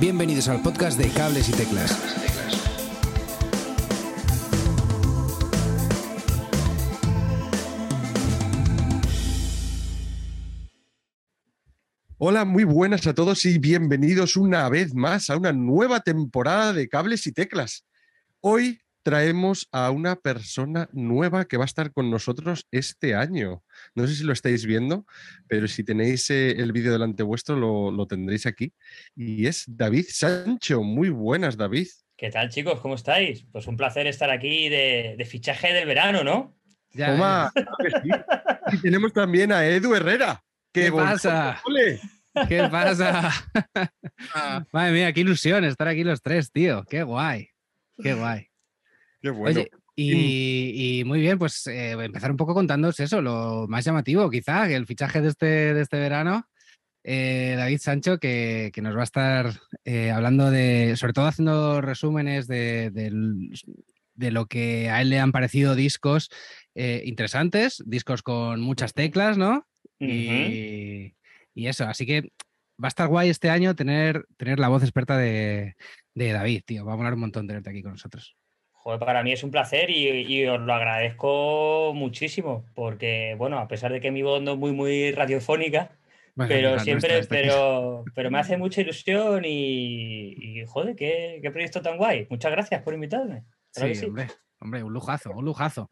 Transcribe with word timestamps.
Bienvenidos 0.00 0.48
al 0.48 0.60
podcast 0.60 0.98
de 0.98 1.08
Cables 1.08 1.48
y 1.48 1.52
Teclas. 1.52 1.92
Hola, 12.18 12.44
muy 12.44 12.64
buenas 12.64 13.06
a 13.06 13.14
todos 13.14 13.44
y 13.44 13.60
bienvenidos 13.60 14.36
una 14.36 14.68
vez 14.68 14.94
más 14.94 15.30
a 15.30 15.36
una 15.36 15.52
nueva 15.52 16.00
temporada 16.00 16.72
de 16.72 16.88
Cables 16.88 17.24
y 17.28 17.32
Teclas. 17.32 17.86
Hoy 18.40 18.80
traemos 19.04 19.68
a 19.70 19.90
una 19.90 20.16
persona 20.16 20.88
nueva 20.92 21.44
que 21.44 21.58
va 21.58 21.64
a 21.64 21.66
estar 21.66 21.92
con 21.92 22.10
nosotros 22.10 22.66
este 22.72 23.14
año. 23.14 23.62
No 23.94 24.06
sé 24.06 24.14
si 24.16 24.24
lo 24.24 24.32
estáis 24.32 24.64
viendo, 24.64 25.06
pero 25.46 25.68
si 25.68 25.84
tenéis 25.84 26.28
eh, 26.30 26.52
el 26.52 26.72
vídeo 26.72 26.90
delante 26.90 27.22
vuestro 27.22 27.56
lo, 27.56 28.06
tendréis 28.06 28.46
aquí. 28.46 28.72
Y 29.14 29.46
es 29.46 29.64
David 29.68 30.06
Sancho. 30.08 30.82
Muy 30.82 31.10
buenas, 31.10 31.56
David. 31.56 31.86
¿Qué 32.16 32.30
tal, 32.30 32.48
chicos? 32.48 32.80
¿Cómo 32.80 32.94
estáis? 32.94 33.44
Pues 33.52 33.66
un 33.66 33.76
placer 33.76 34.06
estar 34.06 34.30
aquí 34.30 34.70
de, 34.70 35.22
fichaje 35.28 35.72
del 35.72 35.86
verano, 35.86 36.24
¿no? 36.24 36.56
Ya, 36.92 37.52
Y 38.72 38.78
tenemos 38.78 39.12
también 39.12 39.52
a 39.52 39.66
Edu 39.66 39.94
Herrera. 39.94 40.42
¿Qué 40.72 40.90
pasa? 40.90 41.60
¿Qué 42.48 42.68
pasa? 42.70 43.30
Madre 44.72 44.92
mía, 44.92 45.12
qué 45.12 45.20
ilusión 45.20 45.64
estar 45.64 45.88
aquí 45.88 46.04
los 46.04 46.22
tres, 46.22 46.50
tío. 46.50 46.84
Qué 46.88 47.02
guay. 47.02 47.50
Qué 48.02 48.14
guay. 48.14 48.48
Qué 49.24 49.30
bueno. 49.30 49.64
y, 49.96 51.02
muy 51.06 51.18
bien, 51.18 51.38
pues 51.38 51.66
eh, 51.66 51.92
empezar 51.92 52.30
un 52.30 52.36
poco 52.36 52.52
contándoos 52.52 53.00
eso, 53.00 53.22
lo 53.22 53.66
más 53.68 53.82
llamativo, 53.82 54.28
quizá, 54.28 54.70
el 54.70 54.86
fichaje 54.86 55.22
de 55.22 55.28
este, 55.28 55.46
de 55.72 55.80
este 55.80 55.96
verano. 55.98 56.46
Eh, 57.02 57.54
David 57.56 57.78
Sancho, 57.78 58.18
que, 58.18 58.70
nos 58.82 58.94
va 58.94 59.00
a 59.00 59.04
estar 59.04 59.50
eh, 59.86 60.10
hablando 60.10 60.50
de, 60.50 60.94
sobre 60.96 61.14
todo 61.14 61.24
haciendo 61.24 61.80
resúmenes 61.80 62.46
de, 62.46 62.90
lo 64.14 64.44
que 64.44 64.90
a 64.90 65.00
él 65.00 65.08
le 65.08 65.20
han 65.20 65.32
parecido 65.32 65.74
discos 65.74 66.28
interesantes, 66.74 67.82
discos 67.86 68.22
con 68.22 68.60
muchas 68.60 68.92
teclas, 68.92 69.38
¿no? 69.38 69.66
y, 70.00 71.14
eso, 71.54 71.86
así 71.86 72.04
que 72.04 72.30
va 72.82 72.88
a 72.88 72.88
estar 72.88 73.08
guay 73.08 73.30
este 73.30 73.48
año 73.48 73.74
tener, 73.74 74.26
tener 74.36 74.58
la 74.58 74.68
voz 74.68 74.82
experta 74.82 75.16
de, 75.16 75.76
de 76.12 76.32
David, 76.32 76.60
tío. 76.66 76.84
Va 76.84 76.92
a 76.92 76.96
molar 76.96 77.14
un 77.14 77.20
montón 77.20 77.46
tenerte 77.46 77.70
aquí 77.70 77.80
con 77.80 77.92
nosotros 77.92 78.36
para 78.84 79.22
mí 79.22 79.32
es 79.32 79.42
un 79.42 79.50
placer 79.50 79.88
y, 79.90 80.46
os 80.46 80.60
lo 80.60 80.74
agradezco 80.74 81.92
muchísimo, 81.94 82.64
porque, 82.74 83.34
bueno, 83.38 83.58
a 83.58 83.66
pesar 83.66 83.92
de 83.92 84.00
que 84.00 84.10
mi 84.10 84.22
voz 84.22 84.42
no 84.42 84.52
es 84.52 84.58
muy, 84.58 84.72
muy 84.72 85.10
radiofónica, 85.12 85.90
pero 86.36 86.78
siempre, 86.80 87.24
pero, 87.26 88.04
pero 88.14 88.30
me 88.30 88.38
hace 88.38 88.56
mucha 88.56 88.82
ilusión 88.82 89.44
y, 89.46 90.64
joder, 90.66 90.94
qué, 90.96 91.40
proyecto 91.50 91.80
tan 91.80 91.96
guay. 91.96 92.26
Muchas 92.28 92.52
gracias 92.52 92.82
por 92.82 92.92
invitarme. 92.92 93.44
Sí, 93.70 94.04
Hombre, 94.04 94.28
hombre, 94.60 94.82
un 94.82 94.92
lujazo, 94.92 95.30
un 95.30 95.44
lujazo. 95.44 95.88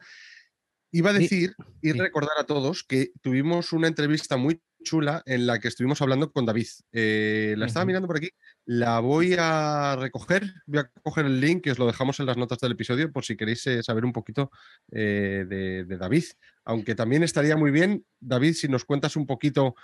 Iba 0.91 1.11
a 1.11 1.15
decir 1.15 1.55
y 1.81 1.93
recordar 1.93 2.37
a 2.39 2.45
todos 2.45 2.85
que 2.85 3.13
tuvimos 3.23 3.73
una 3.73 3.89
entrevista 3.89 4.37
muy 4.37 4.61
chula 4.83 5.23
en 5.27 5.47
la 5.47 5.59
que 5.59 5.69
estuvimos 5.69 6.01
hablando 6.03 6.33
con 6.33 6.47
David. 6.47 6.67
Eh, 6.93 7.55
la 7.57 7.67
estaba 7.67 7.85
mirando 7.85 8.07
por 8.07 8.17
aquí, 8.17 8.31
la 8.65 9.01
voy 9.01 9.37
a 9.39 9.97
recoger, 9.99 10.53
voy 10.67 10.81
a 10.81 10.91
coger 11.03 11.27
el 11.27 11.41
link 11.41 11.63
que 11.65 11.71
os 11.73 11.79
lo 11.79 11.87
dejamos 11.87 12.21
en 12.21 12.27
las 12.27 12.37
notas 12.37 12.59
del 12.59 12.73
episodio 12.73 13.11
por 13.13 13.25
si 13.25 13.37
queréis 13.37 13.67
eh, 13.67 13.83
saber 13.83 14.05
un 14.05 14.13
poquito 14.13 14.51
eh, 14.91 15.45
de, 15.49 15.97
David. 15.97 16.25
Aunque 16.65 16.95
también 16.95 17.23
estaría 17.23 17.57
muy 17.57 17.71
bien, 17.71 18.05
David, 18.21 18.55
si 18.55 18.69
nos 18.69 18.85
cuentas 18.85 19.17
un 19.17 19.27
poquito 19.27 19.75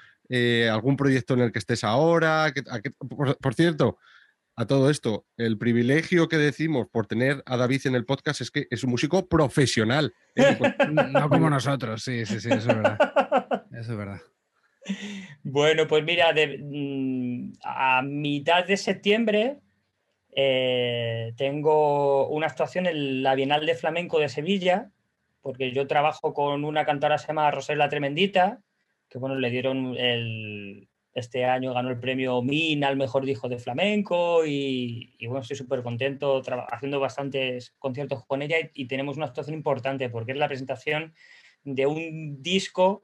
algún 0.71 0.97
proyecto 0.97 1.35
en 1.35 1.41
el 1.41 1.53
que 1.53 1.59
estés 1.59 1.85
ahora. 1.85 2.53
por, 3.41 3.55
cierto, 3.55 3.99
a 4.59 4.67
todo 4.67 4.91
esto, 4.91 5.25
el 5.37 5.57
privilegio 5.57 6.29
que 6.29 6.37
decimos 6.37 6.89
por 6.91 7.07
tener 7.07 7.45
a 7.47 7.57
David 7.57 7.87
en 7.87 7.95
el 7.95 8.05
podcast 8.05 8.41
es 8.41 8.51
que 8.51 8.67
es 8.71 8.83
un 8.83 8.91
músico 8.91 9.29
profesional. 9.29 10.13
no 11.13 11.29
como 11.29 11.49
nosotros, 11.51 12.03
sí, 12.03 12.27
sí, 12.27 12.41
sí, 12.41 12.49
eso 12.49 12.71
es 12.71 12.77
verdad. 12.77 12.99
Eso 13.71 13.93
es 13.93 13.99
verdad. 13.99 14.21
Bueno, 15.43 15.87
pues 15.87 16.05
mira, 16.05 16.33
mm, 16.33 17.53
a 17.63 18.03
mitad 18.03 18.67
de 18.67 18.77
septiembre 18.77 19.59
eh, 20.35 21.33
tengo 21.37 22.29
una 22.29 22.47
actuación 22.47 22.87
en 22.87 23.23
la 23.23 23.35
Bienal 23.35 23.65
de 23.67 23.75
Flamenco 23.75 24.19
de 24.19 24.29
Sevilla, 24.29 24.91
porque 25.41 25.73
yo 25.73 25.87
trabajo 25.87 26.35
con 26.35 26.65
una 26.65 26.85
cantora 26.85 27.17
que 27.17 27.23
se 27.23 27.29
llama 27.29 27.51
Rosela 27.51 27.89
Tremendita, 27.89 28.61
que 29.09 29.19
bueno, 29.19 29.37
le 29.37 29.51
dieron 29.51 29.97
el, 29.97 30.89
este 31.19 31.45
año 31.45 31.75
ganó 31.75 31.91
el 31.91 31.99
premio 31.99 32.43
MIN 32.43 32.85
al 32.85 32.97
mejor 32.97 33.25
disco 33.25 33.49
de 33.49 33.59
flamenco 33.59 34.47
y, 34.47 35.17
bueno, 35.27 35.41
estoy 35.41 35.57
súper 35.57 35.83
contento 35.83 36.43
haciendo 36.71 37.01
bastantes 37.01 37.75
conciertos 37.79 38.25
con 38.27 38.43
ella 38.43 38.57
y, 38.75 38.87
tenemos 38.87 39.17
una 39.17 39.27
actuación 39.27 39.55
importante 39.55 40.09
porque 40.09 40.33
es 40.33 40.39
la 40.39 40.49
presentación 40.49 41.15
de 41.65 41.87
un 41.87 42.43
disco 42.43 43.03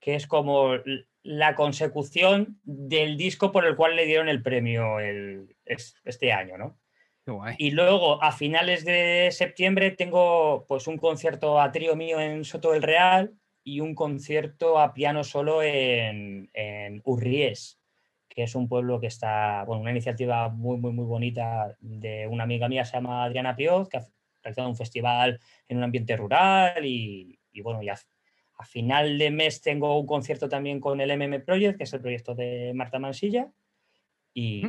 que 0.00 0.14
es 0.14 0.26
como 0.26 0.74
la 1.26 1.56
consecución 1.56 2.60
del 2.62 3.16
disco 3.16 3.50
por 3.50 3.66
el 3.66 3.74
cual 3.74 3.96
le 3.96 4.06
dieron 4.06 4.28
el 4.28 4.42
premio 4.42 4.98
este 6.04 6.32
año, 6.32 6.56
¿no? 6.56 6.78
Y 7.58 7.72
luego 7.72 8.22
a 8.22 8.30
finales 8.30 8.84
de 8.84 9.30
septiembre 9.32 9.90
tengo 9.90 10.64
pues 10.68 10.86
un 10.86 10.96
concierto 10.96 11.60
a 11.60 11.72
trío 11.72 11.96
mío 11.96 12.20
en 12.20 12.44
Soto 12.44 12.70
del 12.70 12.82
Real 12.82 13.34
y 13.64 13.80
un 13.80 13.96
concierto 13.96 14.78
a 14.78 14.94
piano 14.94 15.24
solo 15.24 15.60
en, 15.64 16.48
en 16.54 17.02
Urries, 17.04 17.80
que 18.28 18.44
es 18.44 18.54
un 18.54 18.68
pueblo 18.68 19.00
que 19.00 19.08
está, 19.08 19.64
bueno, 19.64 19.82
una 19.82 19.90
iniciativa 19.90 20.48
muy, 20.50 20.76
muy, 20.76 20.92
muy 20.92 21.04
bonita 21.04 21.76
de 21.80 22.28
una 22.28 22.44
amiga 22.44 22.68
mía, 22.68 22.84
se 22.84 22.92
llama 22.92 23.24
Adriana 23.24 23.56
Pioz, 23.56 23.88
que 23.88 23.96
ha 23.96 24.06
realizado 24.44 24.68
un 24.68 24.76
festival 24.76 25.40
en 25.66 25.78
un 25.78 25.82
ambiente 25.82 26.16
rural 26.16 26.86
y, 26.86 27.40
bueno, 27.64 27.82
ya 27.82 27.96
a 28.58 28.64
final 28.64 29.18
de 29.18 29.30
mes 29.30 29.60
tengo 29.60 29.98
un 29.98 30.06
concierto 30.06 30.48
también 30.48 30.80
con 30.80 31.00
el 31.00 31.10
MM 31.10 31.40
Project, 31.40 31.78
que 31.78 31.84
es 31.84 31.92
el 31.92 32.00
proyecto 32.00 32.34
de 32.34 32.72
Marta 32.74 32.98
Mansilla. 32.98 33.50
Y, 34.32 34.66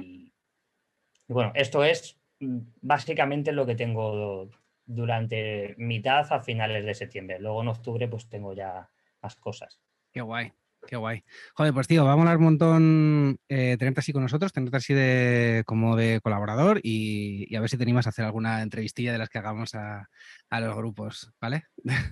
y 1.28 1.34
bueno, 1.34 1.52
esto 1.56 1.84
es 1.84 2.20
mm, 2.40 2.60
básicamente 2.82 3.52
lo 3.52 3.66
que 3.66 3.76
tengo 3.76 4.50
durante 4.86 5.76
mitad 5.78 6.32
a 6.32 6.42
finales 6.42 6.86
de 6.86 6.94
septiembre. 6.94 7.40
Luego 7.40 7.62
en 7.62 7.68
octubre 7.70 8.08
pues 8.08 8.28
tengo 8.30 8.54
ya 8.54 8.90
más 9.22 9.36
cosas. 9.36 9.82
Qué 10.12 10.22
guay. 10.22 10.52
Qué 10.88 10.96
guay. 10.96 11.24
Joder, 11.54 11.74
pues 11.74 11.88
tío, 11.88 12.06
vamos 12.06 12.26
a 12.26 12.32
hablar 12.32 12.38
un 12.38 12.44
montón 12.44 13.40
eh, 13.50 13.76
tenerte 13.78 14.00
así 14.00 14.14
con 14.14 14.24
nosotros, 14.24 14.54
tenerte 14.54 14.78
así 14.78 14.94
de 14.94 15.64
como 15.66 15.98
de 15.98 16.22
colaborador 16.22 16.80
y, 16.82 17.54
a 17.56 17.60
ver 17.60 17.70
si 17.70 17.78
te 17.78 17.84
animas 17.84 18.06
a 18.06 18.10
hacer 18.10 18.24
alguna 18.24 18.62
entrevistilla 18.62 19.12
de 19.12 19.18
las 19.18 19.28
que 19.28 19.38
hagamos 19.38 19.76
a, 19.76 20.08
los 20.50 20.76
grupos, 20.78 21.32
¿vale? 21.42 21.66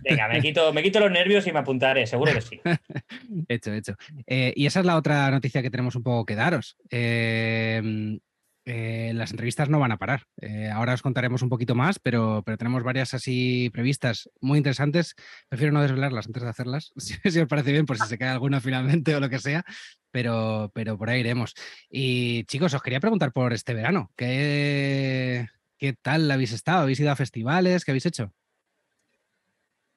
Venga, 0.04 0.28
me 0.28 0.42
quito, 0.42 0.74
me 0.74 0.84
quito 0.84 1.00
los 1.00 1.12
nervios 1.12 1.48
y 1.48 1.54
me 1.54 1.60
apuntaré, 1.60 2.06
seguro 2.06 2.34
que 2.34 2.42
sí. 2.42 2.60
hecho, 3.48 3.74
hecho. 3.74 3.96
Eh, 4.28 4.52
y 4.56 4.66
esa 4.66 4.82
es 4.82 4.86
la 4.86 4.98
otra 4.98 5.32
noticia 5.32 5.62
que 5.62 5.72
tenemos 5.72 5.96
un 5.96 6.04
poco 6.04 6.26
que 6.26 6.36
daros. 6.36 6.78
Eh, 6.90 8.20
eh, 8.66 9.12
las 9.14 9.30
entrevistas 9.30 9.70
no 9.70 9.80
van 9.80 9.92
a 9.92 9.98
parar. 9.98 10.24
Eh, 10.42 10.70
ahora 10.70 10.94
os 10.94 11.04
contaremos 11.04 11.44
un 11.44 11.50
poquito 11.50 11.76
más, 11.76 12.00
pero, 12.00 12.42
pero 12.44 12.58
tenemos 12.58 12.82
varias 12.84 13.14
así 13.14 13.70
previstas 13.72 14.30
muy 14.42 14.58
interesantes. 14.58 15.16
Prefiero 15.48 15.72
no 15.72 15.82
desvelarlas 15.82 16.26
antes 16.26 16.42
de 16.42 16.50
hacerlas, 16.50 16.92
si, 16.98 17.40
os 17.40 17.48
parece 17.48 17.72
bien, 17.72 17.86
por 17.86 17.98
si 17.98 18.08
se 18.08 18.18
cae 18.18 18.30
alguna 18.30 18.60
finalmente 18.60 19.16
o 19.16 19.20
lo 19.20 19.30
que 19.30 19.40
sea, 19.40 19.64
pero, 20.12 20.72
pero 20.74 20.98
por 20.98 21.10
ahí 21.10 21.20
iremos. 21.20 21.54
Y 21.90 22.44
chicos, 22.46 22.74
os 22.74 22.82
quería 22.82 23.00
preguntar 23.00 23.32
por 23.32 23.54
este 23.54 23.76
verano, 23.76 24.12
¿qué, 24.16 25.48
qué 25.78 25.94
tal 25.94 26.30
habéis 26.32 26.52
estado? 26.52 26.82
¿Habéis 26.82 27.00
ido 27.00 27.12
a 27.12 27.16
festivales? 27.16 27.86
¿Qué 27.86 27.92
habéis 27.92 28.08
hecho? 28.08 28.34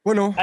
Bueno, 0.04 0.34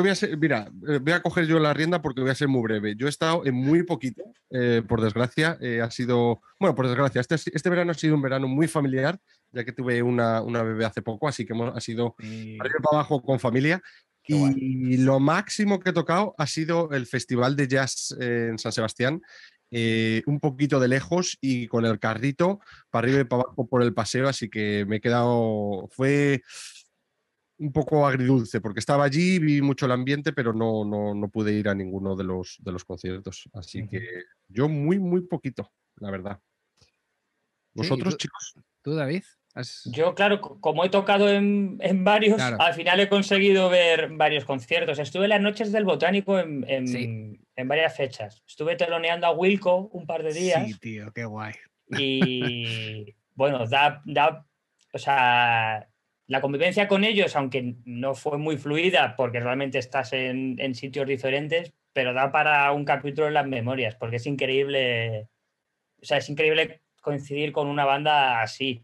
voy 0.00 0.10
a 0.10 0.36
mira, 0.38 0.70
eh, 0.88 0.98
voy 0.98 1.12
a 1.12 1.20
coger 1.20 1.46
yo 1.46 1.58
la 1.58 1.74
rienda 1.74 2.00
porque 2.00 2.20
voy 2.20 2.30
a 2.30 2.34
ser 2.34 2.48
muy 2.48 2.62
breve. 2.62 2.94
Yo 2.96 3.06
he 3.06 3.10
estado 3.10 3.44
en 3.44 3.54
muy 3.54 3.82
poquito, 3.82 4.22
eh, 4.50 4.82
por 4.86 5.02
desgracia. 5.02 5.58
Eh, 5.60 5.80
ha 5.82 5.90
sido, 5.90 6.40
bueno, 6.58 6.74
por 6.74 6.86
desgracia, 6.86 7.20
este, 7.20 7.34
este, 7.34 7.70
verano 7.70 7.90
ha 7.90 7.94
sido 7.94 8.14
un 8.14 8.22
verano 8.22 8.48
muy 8.48 8.68
familiar, 8.68 9.18
ya 9.50 9.64
que 9.64 9.72
tuve 9.72 10.02
una, 10.02 10.40
bebé 10.40 10.84
hace 10.84 11.02
poco, 11.02 11.28
así 11.28 11.44
que 11.44 11.52
hemos, 11.52 11.76
ha 11.76 11.80
sido 11.80 12.14
arriba 12.18 12.80
para 12.82 12.98
abajo 12.98 13.22
con 13.22 13.38
familia. 13.38 13.82
y 14.24 14.98
lo 14.98 15.18
máximo 15.18 15.80
que 15.80 15.90
he 15.90 15.92
tocado 15.92 16.34
ha 16.38 16.46
sido 16.46 16.90
el 16.92 17.06
Festival 17.06 17.56
de 17.56 17.66
Jazz 17.66 18.16
en 18.20 18.56
San 18.58 18.72
Sebastián, 18.72 19.20
un 20.26 20.38
poquito 20.40 20.78
de 20.78 20.88
lejos 20.88 21.38
y 21.40 21.66
con 21.66 21.84
el 21.84 21.98
carrito 21.98 22.60
para 22.90 23.06
arriba 23.06 23.20
y 23.22 23.24
para 23.24 23.42
abajo 23.42 23.66
por 23.66 23.82
el 23.82 23.92
paseo, 23.92 24.28
así 24.28 24.48
que 24.48 24.86
me 24.86 24.96
he 24.96 25.00
quedado, 25.00 25.88
fue 25.90 26.42
un 27.58 27.72
poco 27.72 28.06
agridulce, 28.06 28.60
porque 28.60 28.80
estaba 28.80 29.04
allí, 29.04 29.38
vi 29.38 29.62
mucho 29.62 29.86
el 29.86 29.92
ambiente, 29.92 30.32
pero 30.32 30.52
no, 30.52 30.84
no, 30.84 31.28
pude 31.28 31.52
ir 31.52 31.68
a 31.68 31.74
ninguno 31.74 32.16
de 32.16 32.24
los, 32.24 32.56
de 32.60 32.72
los 32.72 32.84
conciertos. 32.84 33.48
Así 33.52 33.86
que 33.86 34.06
yo 34.48 34.68
muy, 34.68 34.98
muy 34.98 35.22
poquito, 35.22 35.70
la 35.96 36.10
verdad. 36.10 36.40
¿Vosotros, 37.74 38.16
chicos? 38.16 38.54
¿Tú, 38.82 38.94
David? 38.94 39.22
Yo, 39.84 40.14
claro, 40.14 40.40
como 40.40 40.84
he 40.84 40.88
tocado 40.88 41.28
en, 41.28 41.78
varios, 42.04 42.40
al 42.40 42.72
final 42.72 43.00
he 43.00 43.08
conseguido 43.08 43.68
ver 43.68 44.08
varios 44.12 44.46
conciertos. 44.46 44.98
Estuve 44.98 45.24
en 45.24 45.30
las 45.30 45.40
noches 45.42 45.72
del 45.72 45.84
Botánico 45.84 46.38
en, 46.38 46.64
en, 46.66 47.68
varias 47.68 47.94
fechas. 47.94 48.42
Estuve 48.46 48.76
teloneando 48.76 49.26
a 49.26 49.32
Wilco 49.32 49.90
un 49.92 50.06
par 50.06 50.22
de 50.22 50.32
días. 50.32 50.66
Sí, 50.66 50.78
tío, 50.78 51.12
qué 51.12 51.26
guay. 51.26 51.52
Y 51.98 53.14
bueno, 53.34 53.66
da, 53.66 54.02
da, 54.06 54.46
o 54.94 54.98
sea, 54.98 55.86
la 56.32 56.40
convivencia 56.40 56.88
con 56.88 57.04
ellos, 57.04 57.36
aunque 57.36 57.74
no 57.84 58.14
fue 58.14 58.38
muy 58.38 58.56
fluida 58.56 59.16
porque 59.16 59.38
realmente 59.38 59.76
estás 59.76 60.14
en, 60.14 60.56
en 60.58 60.74
sitios 60.74 61.06
diferentes, 61.06 61.74
pero 61.92 62.14
da 62.14 62.32
para 62.32 62.72
un 62.72 62.86
capítulo 62.86 63.28
en 63.28 63.34
las 63.34 63.46
memorias, 63.46 63.96
porque 63.96 64.16
es 64.16 64.26
increíble, 64.26 65.28
o 66.00 66.06
sea, 66.06 66.16
es 66.16 66.30
increíble 66.30 66.80
coincidir 67.02 67.52
con 67.52 67.68
una 67.68 67.84
banda 67.84 68.40
así. 68.40 68.82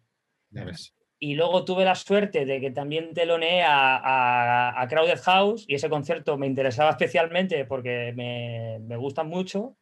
Y 1.19 1.37
luego 1.37 1.65
tuve 1.65 1.87
la 1.87 1.95
suerte 1.95 2.45
de 2.45 2.61
que 2.61 2.71
también 2.71 3.15
teloneé 3.15 3.62
a, 3.62 4.79
a, 4.79 4.89
Crowded 4.89 5.21
House 5.23 5.65
y 5.67 5.75
ese 5.75 5.89
concierto 5.89 6.37
me 6.37 6.47
interesaba 6.47 6.91
especialmente 6.91 7.65
porque 7.65 8.12
me, 8.15 8.79
me 8.81 8.97
gustan 8.99 9.27
mucho. 9.29 9.75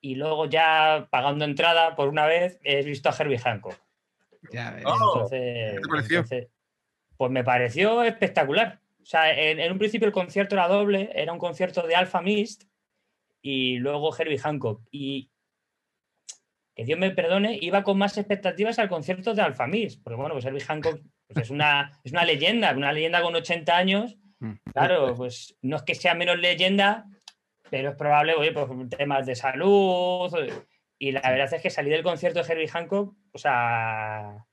Y 0.00 0.16
luego 0.16 0.46
ya 0.46 1.06
pagando 1.12 1.44
entrada 1.44 1.94
por 1.94 2.08
una 2.08 2.26
vez 2.26 2.58
he 2.64 2.82
visto 2.82 3.08
a 3.08 3.14
Herbie 3.16 3.38
Hancock. 3.38 3.80
Ya 4.50 4.76
oh, 4.84 5.28
entonces, 5.30 6.48
pues 7.16 7.30
me 7.30 7.44
pareció 7.44 8.02
espectacular. 8.02 8.80
O 9.02 9.04
sea, 9.04 9.32
en, 9.32 9.72
un 9.72 9.78
principio 9.78 10.06
el 10.06 10.12
concierto 10.12 10.54
era 10.54 10.68
doble, 10.68 11.10
era 11.14 11.32
un 11.32 11.38
concierto 11.38 11.86
de 11.86 11.96
Alpha 11.96 12.22
Mist 12.22 12.64
y 13.40 13.78
luego 13.78 14.16
Herbie 14.16 14.38
Hancock. 14.38 14.82
Y 14.90 15.30
que 16.74 16.84
Dios 16.84 16.98
me 16.98 17.10
perdone, 17.10 17.58
iba 17.60 17.82
con 17.82 17.98
más 17.98 18.16
expectativas 18.16 18.78
al 18.78 18.88
concierto 18.88 19.34
de 19.34 19.42
Alpha 19.42 19.66
Mist, 19.66 20.02
porque 20.02 20.16
bueno, 20.16 20.34
pues 20.34 20.44
Herbie 20.44 20.60
Hancock 20.60 21.00
pues 21.26 21.46
es, 21.46 21.50
una, 21.50 22.00
es 22.04 22.12
una 22.12 22.24
leyenda, 22.24 22.72
una 22.72 22.92
leyenda 22.92 23.22
con 23.22 23.34
80 23.34 23.76
años. 23.76 24.16
Mm. 24.38 24.52
Claro, 24.72 25.14
pues 25.14 25.56
no 25.62 25.76
es 25.76 25.82
que 25.82 25.94
sea 25.94 26.14
menos 26.14 26.38
leyenda, 26.38 27.06
pero 27.70 27.90
es 27.90 27.96
probable, 27.96 28.34
oye, 28.34 28.52
por 28.52 28.68
pues, 28.68 28.90
temas 28.90 29.26
de 29.26 29.34
salud. 29.34 30.30
Y 30.98 31.12
la 31.12 31.22
verdad 31.22 31.52
es 31.52 31.62
que 31.62 31.70
salí 31.70 31.90
del 31.90 32.02
concierto 32.02 32.42
de 32.42 32.52
Herbie 32.52 32.68
Hancock, 32.68 33.14
o 33.32 33.38
sea, 33.38 34.46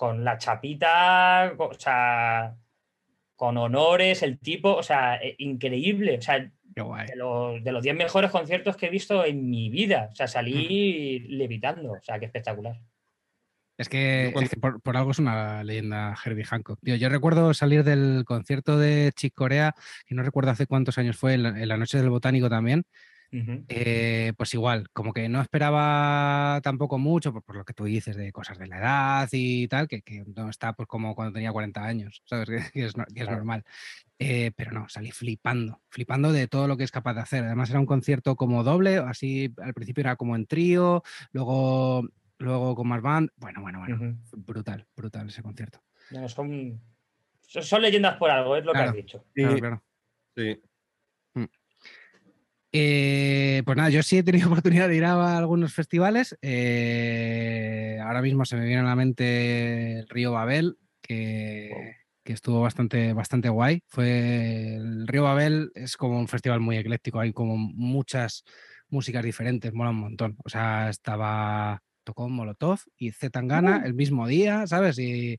con 0.00 0.24
la 0.24 0.38
chapita, 0.38 1.52
o 1.58 1.74
sea, 1.74 2.56
con 3.36 3.58
honores, 3.58 4.22
el 4.22 4.38
tipo, 4.38 4.74
o 4.74 4.82
sea, 4.82 5.16
eh, 5.16 5.34
increíble. 5.36 6.16
O 6.16 6.22
sea, 6.22 6.38
De, 6.38 7.70
los, 7.70 7.82
10 7.82 7.96
mejores 7.96 8.30
conciertos 8.30 8.78
que 8.78 8.86
he 8.86 8.88
visto 8.88 9.22
en 9.26 9.50
mi 9.50 9.68
vida. 9.68 10.08
O 10.10 10.14
sea, 10.14 10.26
salí 10.26 11.18
levitando. 11.28 11.92
O 11.92 12.02
sea, 12.02 12.18
qué 12.18 12.24
espectacular. 12.24 12.80
Es 13.76 13.90
que, 13.90 14.32
por, 14.82 14.96
algo 14.96 15.10
es 15.10 15.18
una 15.18 15.62
leyenda 15.64 16.16
Herbie 16.24 16.44
Hancock. 16.44 16.78
yo 16.80 17.08
recuerdo 17.10 17.52
salir 17.52 17.84
del 17.84 18.24
concierto 18.24 18.78
de 18.78 19.12
Chick 19.14 19.34
Corea, 19.34 19.74
que 20.06 20.14
no 20.14 20.22
recuerdo 20.22 20.50
hace 20.50 20.66
cuántos 20.66 20.96
años 20.96 21.18
fue, 21.18 21.34
en 21.34 21.68
la 21.68 21.76
noche 21.76 21.98
del 21.98 22.08
botánico 22.08 22.48
también, 22.48 22.84
eh, 23.32 24.32
pues 24.36 24.54
igual, 24.54 24.88
como 24.92 25.12
que 25.12 25.28
no 25.28 25.40
esperaba 25.40 26.60
tampoco 26.62 26.98
mucho, 26.98 27.32
por, 27.32 27.56
lo 27.56 27.64
que 27.64 27.74
tú 27.74 27.84
dices 27.84 28.16
de 28.16 28.32
cosas 28.32 28.58
de 28.58 28.66
la 28.66 28.78
edad 28.78 29.28
y 29.32 29.68
tal, 29.68 29.86
que, 29.86 30.02
no 30.34 30.50
está 30.50 30.72
pues 30.72 30.88
como 30.88 31.14
cuando 31.14 31.32
tenía 31.32 31.52
40 31.52 31.84
años, 31.84 32.22
¿sabes? 32.26 32.70
Que, 32.72 32.84
es, 32.84 32.96
normal. 32.96 33.64
Eh, 34.18 34.50
pero 34.56 34.72
no, 34.72 34.88
salí 34.88 35.12
flipando, 35.12 35.80
flipando 35.88 36.32
de 36.32 36.48
todo 36.48 36.66
lo 36.66 36.76
que 36.76 36.84
es 36.84 36.90
capaz 36.90 37.14
de 37.14 37.20
hacer. 37.20 37.44
Además 37.44 37.70
era 37.70 37.80
un 37.80 37.86
concierto 37.86 38.36
como 38.36 38.64
doble, 38.64 38.96
así 38.96 39.54
al 39.62 39.74
principio 39.74 40.02
era 40.02 40.16
como 40.16 40.34
en 40.34 40.46
trío, 40.46 41.02
luego, 41.32 42.08
luego 42.38 42.74
con 42.74 42.88
más 42.88 43.00
band. 43.00 43.30
Bueno, 43.36 43.62
bueno, 43.62 43.78
bueno, 43.78 44.18
brutal, 44.32 44.86
brutal 44.96 45.28
ese 45.28 45.42
concierto. 45.42 45.80
son, 46.26 46.80
son 47.42 47.82
leyendas 47.82 48.16
por 48.16 48.30
algo, 48.30 48.56
es 48.56 48.64
lo 48.64 48.72
que 48.72 48.78
has 48.78 48.92
dicho. 48.92 49.24
Claro, 49.34 49.58
claro. 49.58 49.82
Sí. 50.36 50.60
Eh, 52.72 53.62
pues 53.64 53.76
nada, 53.76 53.90
yo 53.90 54.02
sí 54.02 54.18
he 54.18 54.22
tenido 54.22 54.46
oportunidad 54.52 54.88
de 54.88 54.96
ir 54.96 55.04
a 55.04 55.36
algunos 55.36 55.74
festivales. 55.74 56.36
Eh, 56.42 57.98
ahora 58.02 58.22
mismo 58.22 58.44
se 58.44 58.56
me 58.56 58.66
viene 58.66 58.80
a 58.80 58.84
la 58.84 58.96
mente 58.96 60.00
el 60.00 60.08
Río 60.08 60.32
Babel, 60.32 60.78
que, 61.00 61.96
estuvo 62.24 62.60
bastante, 62.60 63.12
bastante 63.12 63.48
guay. 63.48 63.82
Fue 63.88 64.76
el 64.76 65.08
Río 65.08 65.24
Babel 65.24 65.72
es 65.74 65.96
como 65.96 66.18
un 66.18 66.28
festival 66.28 66.60
muy 66.60 66.76
ecléctico, 66.76 67.18
hay 67.18 67.32
como 67.32 67.56
muchas 67.56 68.44
músicas 68.88 69.24
diferentes, 69.24 69.72
mola 69.72 69.90
un 69.90 69.96
montón. 69.96 70.36
O 70.44 70.48
sea, 70.48 70.90
estaba 70.90 71.82
tocó 72.04 72.28
Molotov 72.28 72.80
y 72.96 73.12
Z 73.12 73.30
Tangana 73.30 73.82
el 73.84 73.94
mismo 73.94 74.26
día, 74.26 74.66
¿sabes? 74.66 74.98
Y, 74.98 75.38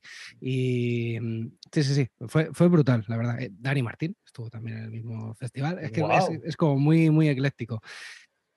mm, 1.19 1.47
sí, 1.71 1.83
sí, 1.83 1.95
sí, 1.95 2.07
fue, 2.27 2.49
fue 2.53 2.67
brutal, 2.67 3.03
la 3.07 3.17
verdad. 3.17 3.41
Eh, 3.41 3.49
Dani 3.51 3.83
Martín 3.83 4.15
estuvo 4.25 4.49
también 4.49 4.77
en 4.77 4.83
el 4.85 4.91
mismo 4.91 5.33
festival. 5.35 5.79
Es 5.79 5.91
que 5.91 6.03
es, 6.43 6.55
como 6.57 6.77
muy, 6.77 7.09
muy 7.09 7.29
ecléctico. 7.29 7.81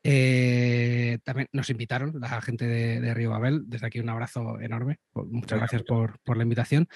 Eh, 0.07 1.19
también 1.25 1.49
nos 1.53 1.71
invitaron 1.71 2.13
la 2.21 2.43
gente 2.43 2.67
de, 2.67 3.15
Río 3.15 3.31
Babel. 3.31 3.63
Desde 3.67 3.87
aquí 3.87 4.01
un 4.01 4.11
abrazo 4.11 4.61
enorme. 4.61 4.99
Muchas 5.15 5.59
gracias 5.59 5.83
por, 5.83 6.21
por, 6.21 6.37
la 6.37 6.43
invitación. 6.43 6.87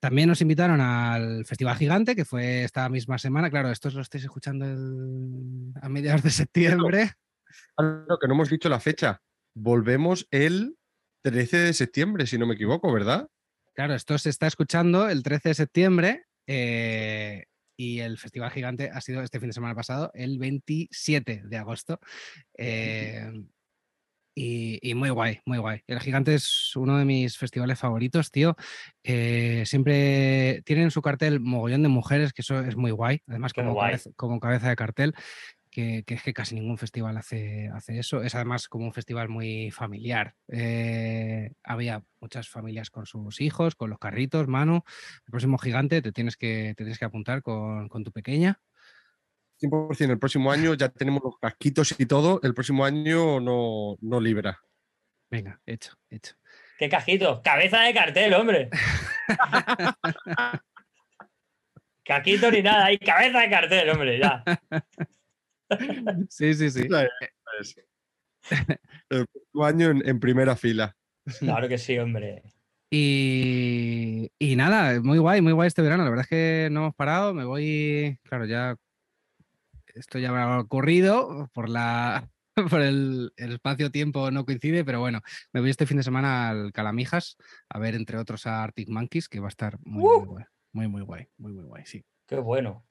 También 0.00 0.28
nos 0.28 0.40
invitaron 0.40 0.80
al 0.80 1.44
Festival 1.44 1.76
Gigante, 1.76 2.16
que 2.16 2.24
fue 2.24 2.64
esta 2.64 2.88
misma 2.88 3.18
semana. 3.18 3.50
Claro, 3.50 3.70
esto 3.70 3.88
lo 3.90 4.00
estáis 4.00 4.24
escuchando 4.24 4.64
a 5.80 5.88
mediados 5.88 6.24
de 6.24 6.30
septiembre. 6.30 7.12
Claro, 7.76 8.18
que 8.20 8.26
no 8.26 8.34
hemos 8.34 8.50
dicho 8.50 8.68
la 8.68 8.80
fecha 8.80 9.22
volvemos 9.56 10.28
el 10.30 10.76
13 11.22 11.56
de 11.58 11.72
septiembre, 11.72 12.26
si 12.26 12.38
no 12.38 12.46
me 12.46 12.54
equivoco, 12.54 12.92
¿verdad? 12.92 13.28
Claro, 13.74 13.94
esto 13.94 14.16
se 14.18 14.30
está 14.30 14.46
escuchando 14.46 15.08
el 15.08 15.22
13 15.22 15.48
de 15.48 15.54
septiembre 15.54 16.24
eh, 16.46 17.46
y 17.76 18.00
el 18.00 18.18
Festival 18.18 18.50
Gigante 18.50 18.90
ha 18.92 19.00
sido 19.00 19.22
este 19.22 19.40
fin 19.40 19.48
de 19.48 19.54
semana 19.54 19.74
pasado, 19.74 20.10
el 20.14 20.38
27 20.38 21.42
de 21.44 21.56
agosto. 21.56 21.98
Eh, 22.56 23.32
y, 24.38 24.92
muy 24.94 25.08
guay, 25.08 25.40
muy 25.46 25.56
guay. 25.56 25.80
El 25.86 26.00
Gigante 26.00 26.34
es 26.34 26.76
uno 26.76 26.98
de 26.98 27.06
mis 27.06 27.38
festivales 27.38 27.78
favoritos, 27.78 28.30
tío. 28.30 28.54
Eh, 29.02 29.62
siempre 29.64 30.60
tienen 30.66 30.90
su 30.90 31.00
cartel 31.00 31.40
mogollón 31.40 31.82
de 31.82 31.88
mujeres, 31.88 32.34
que 32.34 32.42
eso 32.42 32.60
es 32.60 32.76
muy 32.76 32.90
guay. 32.90 33.22
Además, 33.26 33.54
como, 33.54 33.78
como 34.16 34.38
cabeza 34.38 34.68
de 34.68 34.76
cartel 34.76 35.14
que, 35.76 36.04
es 36.06 36.22
que 36.22 36.32
casi 36.32 36.54
ningún 36.54 36.78
festival 36.78 37.18
hace, 37.18 37.68
hace 37.74 37.98
eso. 37.98 38.22
Es 38.22 38.34
además 38.34 38.66
como 38.66 38.86
un 38.86 38.94
festival 38.94 39.28
muy 39.28 39.70
familiar. 39.70 40.34
Eh, 40.48 41.52
había 41.62 42.02
muchas 42.18 42.48
familias 42.48 42.88
con 42.88 43.04
sus 43.04 43.42
hijos, 43.42 43.74
con 43.74 43.90
los 43.90 43.98
carritos, 43.98 44.48
mano. 44.48 44.86
El 45.26 45.32
próximo 45.32 45.58
gigante 45.58 46.00
te 46.00 46.12
tienes 46.12 46.38
que, 46.38 46.72
tienes 46.78 46.98
que 46.98 47.04
apuntar 47.04 47.42
con, 47.42 47.90
tu 47.90 48.10
pequeña. 48.10 48.58
100%, 49.60 50.10
el 50.10 50.18
próximo 50.18 50.50
año 50.50 50.72
ya 50.72 50.88
tenemos 50.88 51.22
los 51.22 51.38
casquitos 51.38 51.94
y 51.98 52.06
todo, 52.06 52.40
el 52.42 52.54
próximo 52.54 52.86
año 52.86 53.40
no, 53.40 53.98
no 54.00 54.20
libra. 54.20 54.60
Venga, 55.30 55.60
hecho, 55.66 55.92
hecho. 56.08 56.36
¿Qué 56.78 56.88
cajito? 56.88 57.42
Cabeza 57.42 57.80
de 57.82 57.92
cartel, 57.92 58.32
hombre. 58.34 58.70
Caquito 62.04 62.50
ni 62.50 62.62
nada, 62.62 62.86
hay 62.86 62.98
cabeza 62.98 63.40
de 63.40 63.50
cartel, 63.50 63.90
hombre, 63.90 64.18
ya. 64.18 64.42
Sí, 66.30 66.54
sí, 66.54 66.70
sí. 66.70 66.88
El 69.10 69.26
año 69.62 69.90
en, 70.04 70.20
primera 70.20 70.56
fila. 70.56 70.96
Claro 71.40 71.68
que 71.68 71.78
sí, 71.78 71.98
hombre. 71.98 72.42
Y, 72.88 74.30
nada, 74.56 75.00
muy 75.00 75.18
guay, 75.18 75.40
muy 75.42 75.52
guay 75.52 75.66
este 75.66 75.82
verano. 75.82 76.04
La 76.04 76.10
verdad 76.10 76.24
es 76.24 76.28
que 76.28 76.68
no 76.70 76.80
hemos 76.80 76.94
parado. 76.94 77.34
Me 77.34 77.44
voy, 77.44 78.18
claro, 78.22 78.44
ya 78.44 78.76
esto 79.94 80.18
ya 80.18 80.30
me 80.30 80.38
ha 80.38 80.60
ocurrido 80.60 81.50
por 81.52 81.68
la 81.68 82.28
por 82.70 82.80
el, 82.80 83.32
espacio-tiempo 83.36 84.30
no 84.30 84.46
coincide, 84.46 84.84
pero 84.84 85.00
bueno, 85.00 85.20
me 85.52 85.60
voy 85.60 85.70
este 85.70 85.86
fin 85.86 85.98
de 85.98 86.02
semana 86.02 86.48
al 86.48 86.72
Calamijas 86.72 87.36
a 87.68 87.78
ver, 87.78 87.94
entre 87.94 88.18
otros, 88.18 88.46
a 88.46 88.62
Arctic 88.62 88.88
Monkeys, 88.88 89.28
que 89.28 89.40
va 89.40 89.46
a 89.46 89.48
estar 89.48 89.78
muy, 89.84 90.02
muy 90.02 90.16
¡Uh! 90.16 90.24
guay. 90.26 90.44
Muy, 90.72 90.88
muy 90.88 91.02
guay, 91.02 91.28
muy, 91.38 91.52
muy 91.52 91.64
guay, 91.64 91.84
sí. 91.86 92.04
Qué 92.26 92.36
bueno. 92.36 92.84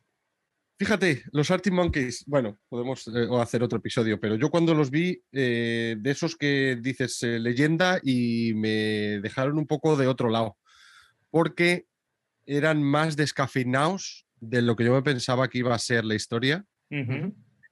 Fíjate, 0.78 1.24
los 1.32 1.50
Arctic 1.52 1.72
Monkeys, 1.72 2.26
bueno, 2.28 2.58
podemos 2.68 3.08
eh, 3.08 3.28
hacer 3.40 3.64
otro 3.64 3.78
episodio, 3.78 4.20
pero 4.20 4.36
yo 4.36 4.50
cuando 4.50 4.74
los 4.74 4.92
vi, 4.92 5.22
eh, 5.32 5.96
de 5.98 6.12
esos 6.12 6.36
que 6.36 6.78
dices 6.82 7.24
eh, 7.24 7.40
leyenda 7.40 8.00
y 8.04 8.54
me 8.56 9.22
dejaron 9.22 9.58
un 9.58 9.68
poco 9.68 9.96
de 9.96 10.08
otro 10.08 10.30
lado, 10.30 10.58
porque 11.30 11.86
eran 12.46 12.84
más 12.84 13.16
descafeinados 13.16 14.26
de 14.42 14.62
lo 14.62 14.76
que 14.76 14.84
yo 14.84 14.92
me 14.92 15.02
pensaba 15.02 15.48
que 15.48 15.60
iba 15.60 15.74
a 15.74 15.80
ser 15.80 16.04
la 16.04 16.16
historia. 16.16 16.66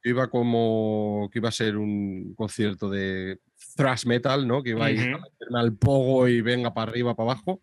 iba 0.06 0.30
como 0.30 1.30
que 1.32 1.40
iba 1.40 1.50
a 1.50 1.54
ser 1.54 1.78
un 1.78 2.34
concierto 2.36 2.90
de 2.90 3.40
thrash 3.76 4.06
metal, 4.06 4.48
¿no? 4.48 4.64
Que 4.64 4.72
iba 4.72 4.86
a 4.86 4.92
ir 4.92 5.18
al 5.54 5.76
pogo 5.76 6.28
y 6.30 6.42
venga 6.42 6.74
para 6.74 6.90
arriba, 6.90 7.16
para 7.16 7.32
abajo. 7.32 7.62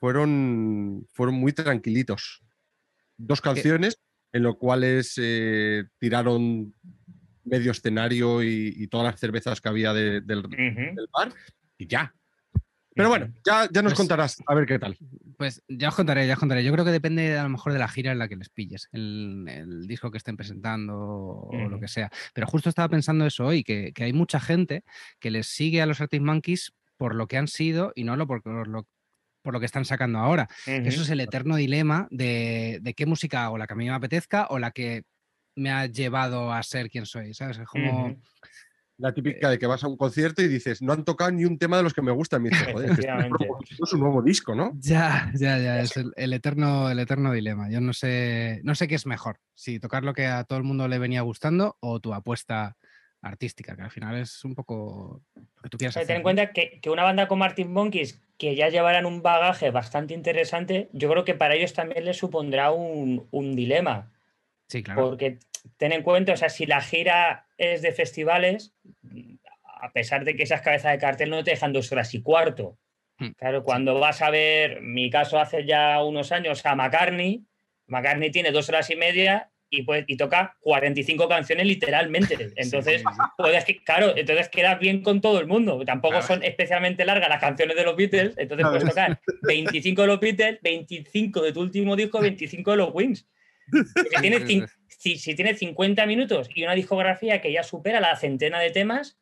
Fueron, 0.00 1.06
fueron 1.12 1.34
muy 1.34 1.52
tranquilitos. 1.52 2.42
Dos 3.16 3.40
canciones 3.40 4.03
en 4.34 4.42
los 4.42 4.56
cuales 4.56 5.14
eh, 5.16 5.84
tiraron 5.96 6.74
medio 7.44 7.70
escenario 7.70 8.42
y, 8.42 8.88
todas 8.88 9.12
las 9.12 9.20
cervezas 9.20 9.60
que 9.60 9.68
había 9.68 9.94
del, 9.94 10.22
bar 11.12 11.32
y 11.78 11.86
ya. 11.86 12.12
Pero 12.96 13.08
bueno, 13.08 13.32
ya, 13.46 13.68
ya 13.72 13.82
nos 13.82 13.92
Pues- 13.92 13.98
contarás 13.98 14.42
a 14.44 14.54
ver 14.54 14.66
qué 14.66 14.78
tal. 14.80 14.98
Pues 15.38 15.62
ya 15.68 15.88
os 15.88 15.94
contaré, 15.94 16.26
ya 16.26 16.34
os 16.34 16.40
contaré. 16.40 16.64
Yo 16.64 16.72
creo 16.72 16.84
que 16.84 16.90
depende 16.90 17.38
a 17.38 17.44
lo 17.44 17.48
mejor 17.48 17.72
de 17.72 17.78
la 17.78 17.88
gira 17.88 18.10
en 18.10 18.18
la 18.18 18.28
que 18.28 18.36
les 18.36 18.48
pilles, 18.48 18.88
el, 18.92 19.46
el 19.48 19.86
disco 19.86 20.10
que 20.10 20.18
estén 20.18 20.36
presentando 20.36 20.96
o 20.96 21.68
lo 21.68 21.78
que 21.78 21.88
sea. 21.88 22.10
Pero 22.34 22.48
justo 22.48 22.68
estaba 22.68 22.88
pensando 22.88 23.26
eso 23.26 23.46
hoy, 23.46 23.62
que, 23.62 23.92
que 23.92 24.04
hay 24.04 24.12
mucha 24.12 24.40
gente 24.40 24.82
que 25.20 25.30
les 25.30 25.46
sigue 25.46 25.80
a 25.80 25.86
los 25.86 26.00
Arctic 26.00 26.22
Monkeys 26.22 26.72
por 26.96 27.14
lo 27.14 27.28
que 27.28 27.36
han 27.36 27.48
sido 27.48 27.92
y 27.94 28.02
no 28.02 28.16
lo 28.16 28.26
por, 28.26 28.42
por 28.42 28.66
lo, 28.66 28.88
por 29.44 29.52
lo 29.52 29.60
que 29.60 29.66
están 29.66 29.84
sacando 29.84 30.18
ahora. 30.18 30.48
Eso 30.66 31.02
es 31.02 31.10
el 31.10 31.20
eterno 31.20 31.56
dilema 31.56 32.08
de, 32.10 32.78
de 32.80 32.94
qué 32.94 33.04
música 33.04 33.44
hago, 33.44 33.58
la 33.58 33.66
que 33.66 33.74
a 33.74 33.76
mí 33.76 33.84
me 33.84 33.92
apetezca 33.92 34.46
o 34.48 34.58
la 34.58 34.70
que 34.70 35.04
me 35.54 35.70
ha 35.70 35.86
llevado 35.86 36.50
a 36.50 36.62
ser 36.62 36.88
quien 36.88 37.04
soy, 37.04 37.34
¿sabes? 37.34 37.58
Es 37.58 37.68
como... 37.68 38.16
La 38.96 39.12
típica 39.12 39.50
de 39.50 39.58
que 39.58 39.66
vas 39.66 39.82
a 39.82 39.88
un 39.88 39.96
concierto 39.96 40.40
y 40.40 40.48
dices, 40.48 40.80
no 40.80 40.92
han 40.92 41.04
tocado 41.04 41.32
ni 41.32 41.44
un 41.44 41.58
tema 41.58 41.76
de 41.76 41.82
los 41.82 41.92
que 41.92 42.00
me 42.00 42.12
gustan. 42.12 42.46
Y 42.46 42.50
dices, 42.50 42.68
joder, 42.72 42.92
es 42.92 43.88
su 43.90 43.98
nuevo 43.98 44.22
disco, 44.22 44.54
¿no? 44.54 44.70
Ya, 44.76 45.30
ya, 45.34 45.58
ya, 45.58 45.80
es 45.80 45.96
el, 45.96 46.12
el 46.16 46.32
eterno, 46.32 46.88
el 46.88 47.00
eterno 47.00 47.32
dilema. 47.32 47.68
Yo 47.70 47.80
no 47.80 47.92
sé, 47.92 48.60
no 48.62 48.74
sé 48.74 48.88
qué 48.88 48.94
es 48.94 49.04
mejor, 49.04 49.40
si 49.52 49.78
tocar 49.78 50.04
lo 50.04 50.14
que 50.14 50.26
a 50.26 50.44
todo 50.44 50.58
el 50.58 50.64
mundo 50.64 50.88
le 50.88 50.98
venía 50.98 51.22
gustando 51.22 51.76
o 51.80 52.00
tu 52.00 52.14
apuesta 52.14 52.76
artística, 53.24 53.74
que 53.74 53.82
al 53.82 53.90
final 53.90 54.16
es 54.18 54.44
un 54.44 54.54
poco 54.54 55.22
lo 55.34 55.62
que 55.62 55.68
tú 55.68 55.78
quieras 55.78 55.92
O 55.92 55.94
sea, 55.94 56.02
hacer. 56.02 56.06
ten 56.08 56.16
en 56.16 56.22
cuenta 56.22 56.52
que, 56.52 56.80
que 56.80 56.90
una 56.90 57.02
banda 57.02 57.26
como 57.28 57.40
Martin 57.40 57.72
Monkeys, 57.72 58.22
que 58.38 58.54
ya 58.54 58.68
llevarán 58.68 59.06
un 59.06 59.22
bagaje 59.22 59.70
bastante 59.70 60.14
interesante, 60.14 60.88
yo 60.92 61.08
creo 61.10 61.24
que 61.24 61.34
para 61.34 61.54
ellos 61.54 61.72
también 61.72 62.04
les 62.04 62.16
supondrá 62.18 62.70
un, 62.72 63.26
un 63.30 63.56
dilema. 63.56 64.12
Sí, 64.68 64.82
claro. 64.82 65.08
Porque 65.10 65.38
ten 65.76 65.92
en 65.92 66.02
cuenta, 66.02 66.32
o 66.32 66.36
sea, 66.36 66.48
si 66.48 66.66
la 66.66 66.80
gira 66.80 67.46
es 67.58 67.82
de 67.82 67.92
festivales, 67.92 68.74
a 69.80 69.92
pesar 69.92 70.24
de 70.24 70.34
que 70.36 70.42
esas 70.42 70.60
cabezas 70.62 70.92
de 70.92 70.98
cartel 70.98 71.30
no 71.30 71.44
te 71.44 71.52
dejan 71.52 71.72
dos 71.72 71.90
horas 71.92 72.12
y 72.14 72.22
cuarto. 72.22 72.78
Hmm, 73.18 73.30
Claro, 73.36 73.62
cuando 73.62 73.98
vas 74.00 74.22
a 74.22 74.30
ver, 74.30 74.80
mi 74.80 75.08
caso 75.10 75.38
hace 75.38 75.64
ya 75.64 76.02
unos 76.02 76.32
años, 76.32 76.64
a 76.66 76.74
McCartney, 76.74 77.44
McCartney 77.86 78.30
tiene 78.30 78.50
dos 78.50 78.68
horas 78.68 78.90
y 78.90 78.96
media 78.96 79.50
y, 79.76 79.82
pues, 79.82 80.04
y 80.06 80.16
toca 80.16 80.56
45 80.60 81.28
canciones 81.28 81.66
literalmente. 81.66 82.34
Entonces, 82.56 83.02
sí, 83.02 83.06
sí. 83.08 83.22
puedes 83.36 83.64
claro, 83.84 84.16
entonces 84.16 84.48
quedas 84.48 84.78
bien 84.78 85.02
con 85.02 85.20
todo 85.20 85.40
el 85.40 85.46
mundo. 85.46 85.82
Tampoco 85.84 86.22
son 86.22 86.42
especialmente 86.42 87.04
largas 87.04 87.28
las 87.28 87.40
canciones 87.40 87.76
de 87.76 87.84
los 87.84 87.96
Beatles, 87.96 88.34
entonces 88.36 88.66
puedes 88.66 88.84
tocar 88.84 89.20
25 89.42 90.02
de 90.02 90.06
los 90.06 90.20
Beatles, 90.20 90.58
25 90.62 91.42
de 91.42 91.52
tu 91.52 91.60
último 91.60 91.96
disco, 91.96 92.20
25 92.20 92.70
de 92.70 92.76
los 92.76 92.90
Wings. 92.92 93.26
Si 93.72 94.20
tienes, 94.20 94.70
si, 94.88 95.16
si 95.16 95.34
tienes 95.34 95.58
50 95.58 96.06
minutos 96.06 96.48
y 96.54 96.62
una 96.62 96.74
discografía 96.74 97.40
que 97.40 97.52
ya 97.52 97.62
supera 97.62 98.00
la 98.00 98.14
centena 98.16 98.60
de 98.60 98.70
temas 98.70 99.18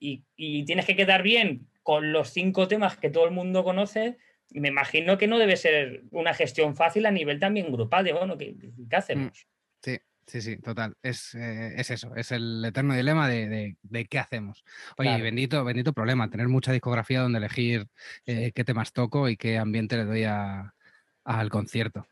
y, 0.00 0.24
y 0.36 0.64
tienes 0.64 0.86
que 0.86 0.96
quedar 0.96 1.22
bien 1.22 1.68
con 1.82 2.12
los 2.12 2.30
cinco 2.30 2.66
temas 2.66 2.96
que 2.96 3.10
todo 3.10 3.26
el 3.26 3.30
mundo 3.30 3.62
conoce, 3.62 4.16
me 4.60 4.68
imagino 4.68 5.18
que 5.18 5.26
no 5.26 5.38
debe 5.38 5.56
ser 5.56 6.04
una 6.10 6.34
gestión 6.34 6.76
fácil 6.76 7.06
a 7.06 7.10
nivel 7.10 7.40
también 7.40 7.72
grupal 7.72 8.04
de, 8.04 8.12
bueno, 8.12 8.38
¿qué, 8.38 8.54
qué 8.88 8.96
hacemos? 8.96 9.46
Sí, 9.82 9.98
sí, 10.26 10.40
sí, 10.40 10.56
total. 10.58 10.96
Es, 11.02 11.34
eh, 11.34 11.74
es 11.76 11.90
eso, 11.90 12.14
es 12.16 12.32
el 12.32 12.64
eterno 12.64 12.94
dilema 12.94 13.28
de, 13.28 13.48
de- 13.48 13.76
de 13.82 14.04
qué 14.06 14.18
hacemos. 14.18 14.64
Oye, 14.96 15.08
Claro. 15.10 15.24
bendito, 15.24 15.64
bendito 15.64 15.92
problema, 15.92 16.30
tener 16.30 16.48
mucha 16.48 16.72
discografía 16.72 17.20
donde 17.20 17.38
elegir 17.38 17.86
eh, 18.26 18.52
qué 18.54 18.64
temas 18.64 18.92
toco 18.92 19.28
y 19.28 19.36
qué 19.36 19.58
ambiente 19.58 19.96
le 19.96 20.04
doy 20.04 20.24
a- 20.24 20.74
al 21.24 21.50
concierto. 21.50 22.06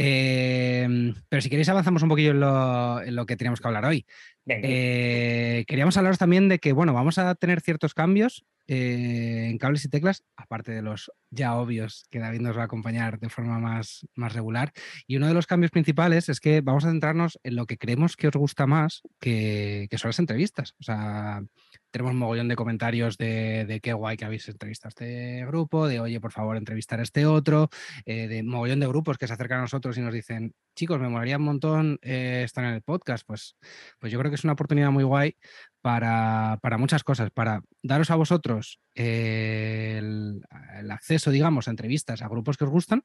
Em, 0.00 1.12
pero 1.28 1.42
si 1.42 1.50
queréis 1.50 1.68
avanzamos 1.68 2.04
un 2.04 2.08
poquillo 2.08 2.30
en 2.30 2.38
lo, 2.38 3.02
en 3.02 3.16
lo 3.16 3.26
que 3.26 3.36
teníamos 3.36 3.60
que 3.60 3.66
hablar 3.66 3.84
hoy. 3.84 4.06
Eh, 4.46 5.64
queríamos 5.66 5.96
hablaros 5.96 6.18
también 6.18 6.48
de 6.48 6.60
que, 6.60 6.72
bueno, 6.72 6.92
vamos 6.94 7.18
a 7.18 7.34
tener 7.34 7.60
ciertos 7.60 7.94
cambios 7.94 8.46
eh, 8.68 9.48
en 9.50 9.58
cables 9.58 9.84
y 9.84 9.88
teclas, 9.88 10.22
aparte 10.36 10.70
de 10.70 10.82
los 10.82 11.10
ya 11.30 11.56
obvios 11.56 12.06
que 12.10 12.20
David 12.20 12.40
nos 12.40 12.56
va 12.56 12.62
a 12.62 12.66
acompañar 12.66 13.18
de 13.18 13.28
forma 13.28 13.58
más, 13.58 14.06
más 14.14 14.34
regular. 14.34 14.72
Y 15.08 15.16
uno 15.16 15.26
de 15.26 15.34
los 15.34 15.48
cambios 15.48 15.72
principales 15.72 16.28
es 16.28 16.38
que 16.38 16.60
vamos 16.60 16.84
a 16.84 16.90
centrarnos 16.90 17.40
en 17.42 17.56
lo 17.56 17.66
que 17.66 17.76
creemos 17.76 18.16
que 18.16 18.28
os 18.28 18.34
gusta 18.34 18.68
más, 18.68 19.02
que, 19.18 19.88
que 19.90 19.98
son 19.98 20.10
las 20.10 20.20
entrevistas. 20.20 20.74
O 20.78 20.84
sea, 20.84 21.42
tenemos 21.90 22.12
un 22.12 22.18
mogollón 22.18 22.48
de 22.48 22.56
comentarios 22.56 23.16
de, 23.16 23.64
de 23.66 23.80
qué 23.80 23.92
guay 23.92 24.16
que 24.16 24.24
habéis 24.24 24.48
entrevistado 24.48 24.88
a 24.88 24.90
este 24.90 25.46
grupo, 25.46 25.88
de 25.88 26.00
oye, 26.00 26.20
por 26.20 26.32
favor, 26.32 26.56
entrevistar 26.56 27.00
a 27.00 27.02
este 27.02 27.26
otro, 27.26 27.68
eh, 28.04 28.28
de 28.28 28.42
mogollón 28.42 28.80
de 28.80 28.86
grupos 28.86 29.18
que 29.18 29.26
se 29.26 29.34
acercan 29.34 29.58
a 29.58 29.62
nosotros 29.62 29.96
y 29.98 30.00
nos 30.00 30.12
dicen, 30.12 30.54
chicos, 30.74 31.00
me 31.00 31.08
molaría 31.08 31.38
un 31.38 31.44
montón 31.44 31.98
eh, 32.02 32.42
estar 32.44 32.64
en 32.64 32.74
el 32.74 32.82
podcast. 32.82 33.26
Pues, 33.26 33.56
pues 33.98 34.12
yo 34.12 34.18
creo 34.18 34.30
que 34.30 34.36
es 34.36 34.44
una 34.44 34.52
oportunidad 34.52 34.90
muy 34.90 35.04
guay 35.04 35.36
para, 35.80 36.58
para 36.62 36.78
muchas 36.78 37.04
cosas, 37.04 37.30
para 37.30 37.62
daros 37.82 38.10
a 38.10 38.16
vosotros 38.16 38.80
eh, 38.94 39.96
el, 39.98 40.42
el 40.78 40.90
acceso, 40.90 41.30
digamos, 41.30 41.68
a 41.68 41.70
entrevistas 41.70 42.22
a 42.22 42.28
grupos 42.28 42.56
que 42.56 42.64
os 42.64 42.70
gustan. 42.70 43.02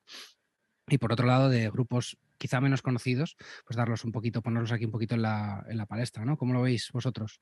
Y 0.90 0.98
por 0.98 1.14
otro 1.14 1.26
lado, 1.26 1.48
de 1.48 1.70
grupos 1.70 2.18
quizá 2.38 2.60
menos 2.60 2.82
conocidos, 2.82 3.38
pues 3.66 3.78
darlos 3.78 4.04
un 4.04 4.12
poquito, 4.12 4.42
ponerlos 4.42 4.74
aquí 4.74 4.84
un 4.84 4.92
poquito 4.92 5.16
en 5.16 5.22
la, 5.22 5.66
en 5.70 5.78
la 5.78 5.86
palestra, 5.86 6.26
¿no? 6.26 6.36
¿Cómo 6.36 6.54
lo 6.54 6.62
veis 6.62 6.90
vosotros? 6.92 7.40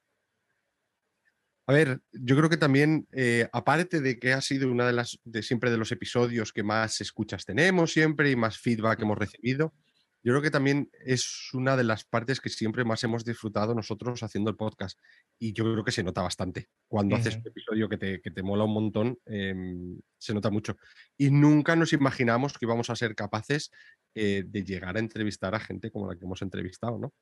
A 1.71 1.73
ver, 1.73 2.01
yo 2.11 2.35
creo 2.35 2.49
que 2.49 2.57
también, 2.57 3.07
eh, 3.13 3.47
aparte 3.53 4.01
de 4.01 4.19
que 4.19 4.33
ha 4.33 4.41
sido 4.41 4.69
una 4.69 4.85
de 4.85 4.91
las 4.91 5.21
de 5.23 5.41
siempre 5.41 5.71
de 5.71 5.77
los 5.77 5.93
episodios 5.93 6.51
que 6.51 6.63
más 6.63 6.99
escuchas 6.99 7.45
tenemos 7.45 7.93
siempre 7.93 8.29
y 8.29 8.35
más 8.35 8.57
feedback 8.57 8.99
hemos 9.01 9.17
recibido, 9.17 9.73
yo 10.21 10.33
creo 10.33 10.41
que 10.41 10.51
también 10.51 10.89
es 11.05 11.49
una 11.53 11.77
de 11.77 11.85
las 11.85 12.03
partes 12.03 12.41
que 12.41 12.49
siempre 12.49 12.83
más 12.83 13.01
hemos 13.05 13.23
disfrutado 13.23 13.73
nosotros 13.73 14.21
haciendo 14.21 14.49
el 14.49 14.57
podcast. 14.57 14.99
Y 15.39 15.53
yo 15.53 15.63
creo 15.63 15.85
que 15.85 15.93
se 15.93 16.03
nota 16.03 16.21
bastante. 16.21 16.67
Cuando 16.89 17.15
haces 17.15 17.37
un 17.37 17.47
episodio 17.47 17.87
que 17.87 17.97
te, 17.97 18.21
que 18.21 18.31
te 18.31 18.43
mola 18.43 18.65
un 18.65 18.73
montón, 18.73 19.17
em, 19.25 19.97
se 20.17 20.33
nota 20.33 20.49
mucho. 20.49 20.75
Y 21.17 21.31
nunca 21.31 21.77
nos 21.77 21.93
imaginamos 21.93 22.51
que 22.57 22.65
íbamos 22.65 22.89
a 22.89 22.97
ser 22.97 23.15
capaces 23.15 23.71
eh, 24.13 24.43
de 24.45 24.63
llegar 24.65 24.97
a 24.97 24.99
entrevistar 24.99 25.55
a 25.55 25.59
gente 25.61 25.89
como 25.89 26.11
la 26.11 26.17
que 26.19 26.25
hemos 26.25 26.41
entrevistado, 26.41 26.99
¿no? 26.99 27.13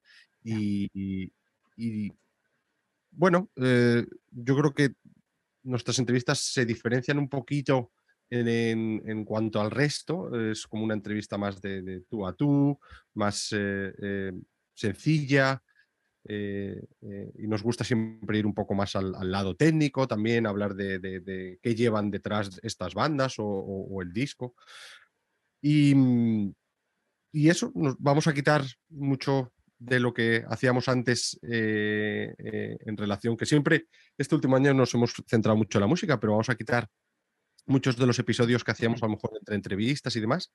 Y, 0.43 0.89
y- 0.93 1.31
y, 1.77 2.11
bueno, 3.11 3.49
eh, 3.55 4.05
yo 4.31 4.55
creo 4.55 4.73
que 4.73 4.93
nuestras 5.63 5.99
entrevistas 5.99 6.39
se 6.39 6.65
diferencian 6.65 7.17
un 7.17 7.29
poquito 7.29 7.91
en, 8.29 9.25
cuanto 9.25 9.59
al 9.59 9.71
resto. 9.71 10.33
Es 10.51 10.67
como 10.67 10.83
una 10.83 10.93
entrevista 10.93 11.37
más 11.37 11.61
de, 11.61 12.03
tú 12.09 12.25
a 12.25 12.33
tú, 12.33 12.79
más 13.13 13.49
eh, 13.51 13.93
eh, 14.01 14.31
sencilla. 14.73 15.61
y 16.27 17.47
nos 17.47 17.63
gusta 17.63 17.83
siempre 17.83 18.37
ir 18.37 18.45
un 18.45 18.53
poco 18.53 18.75
más 18.75 18.95
al, 18.95 19.31
lado 19.31 19.55
técnico, 19.55 20.07
también 20.07 20.45
hablar 20.45 20.75
de, 20.75 21.59
qué 21.61 21.75
llevan 21.75 22.11
detrás 22.11 22.59
estas 22.63 22.93
bandas 22.93 23.35
o, 23.37 24.01
el 24.01 24.13
disco. 24.13 24.55
Y, 25.61 25.93
y 27.31 27.49
eso, 27.49 27.71
nos 27.75 27.95
vamos 27.99 28.27
a 28.27 28.33
quitar 28.33 28.63
mucho 28.89 29.51
de 29.79 29.99
lo 29.99 30.13
que 30.13 30.43
hacíamos 30.49 30.89
antes 30.89 31.39
eh, 31.43 32.33
eh, 32.37 32.77
en 32.85 32.97
relación, 32.97 33.37
que 33.37 33.45
siempre 33.45 33.87
este 34.17 34.35
último 34.35 34.55
año 34.57 34.73
nos 34.73 34.93
hemos 34.93 35.13
centrado 35.27 35.57
mucho 35.57 35.77
en 35.77 35.81
la 35.81 35.87
música, 35.87 36.19
pero 36.19 36.33
vamos 36.33 36.49
a 36.49 36.55
quitar 36.55 36.87
muchos 37.65 37.97
de 37.97 38.05
los 38.07 38.19
episodios 38.19 38.63
que 38.63 38.71
hacíamos 38.71 39.01
a 39.03 39.05
lo 39.07 39.11
mejor 39.13 39.31
entre 39.39 39.55
entrevistas 39.55 40.15
y 40.15 40.19
demás, 40.21 40.51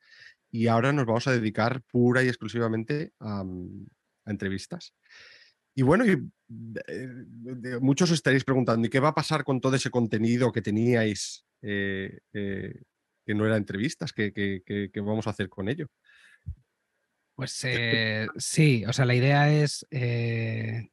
y 0.51 0.67
ahora 0.69 0.93
nos 0.93 1.07
vamos 1.07 1.27
a 1.29 1.33
dedicar 1.33 1.83
pura 1.91 2.23
y 2.23 2.29
exclusivamente 2.29 3.13
a, 3.21 3.45
mm, 3.45 3.87
a 4.27 4.31
entrevistas. 4.31 4.95
Y 5.75 5.83
bueno, 5.83 6.05
y, 6.07 6.13
eh, 6.89 7.09
muchos 7.81 8.11
os 8.11 8.17
estaréis 8.17 8.45
preguntando, 8.45 8.87
¿y 8.87 8.91
qué 8.91 9.01
va 9.01 9.09
a 9.09 9.15
pasar 9.15 9.45
con 9.45 9.61
todo 9.61 9.75
ese 9.77 9.91
contenido 9.91 10.53
que 10.53 10.63
teníais 10.63 11.47
que 13.27 13.35
no 13.35 13.47
era 13.47 13.57
entrevistas? 13.57 14.13
¿Qué, 14.13 14.33
qué- 14.33 14.63
qué- 14.65 14.91
qué 14.93 15.01
vamos 15.01 15.27
a 15.27 15.31
hacer 15.31 15.49
con 15.49 15.69
ello? 15.69 15.87
Pues 17.35 17.61
eh, 17.65 18.29
sí, 18.37 18.85
o 18.87 18.93
sea, 18.93 19.05
la 19.07 19.15
idea 19.15 19.53
es, 19.53 19.85
eh, 19.91 20.89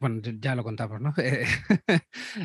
bueno, 0.00 0.20
ya- 0.22 0.54
lo 0.54 0.62
contamos, 0.64 1.00
¿no? 1.00 1.12
Eh, 1.18 1.44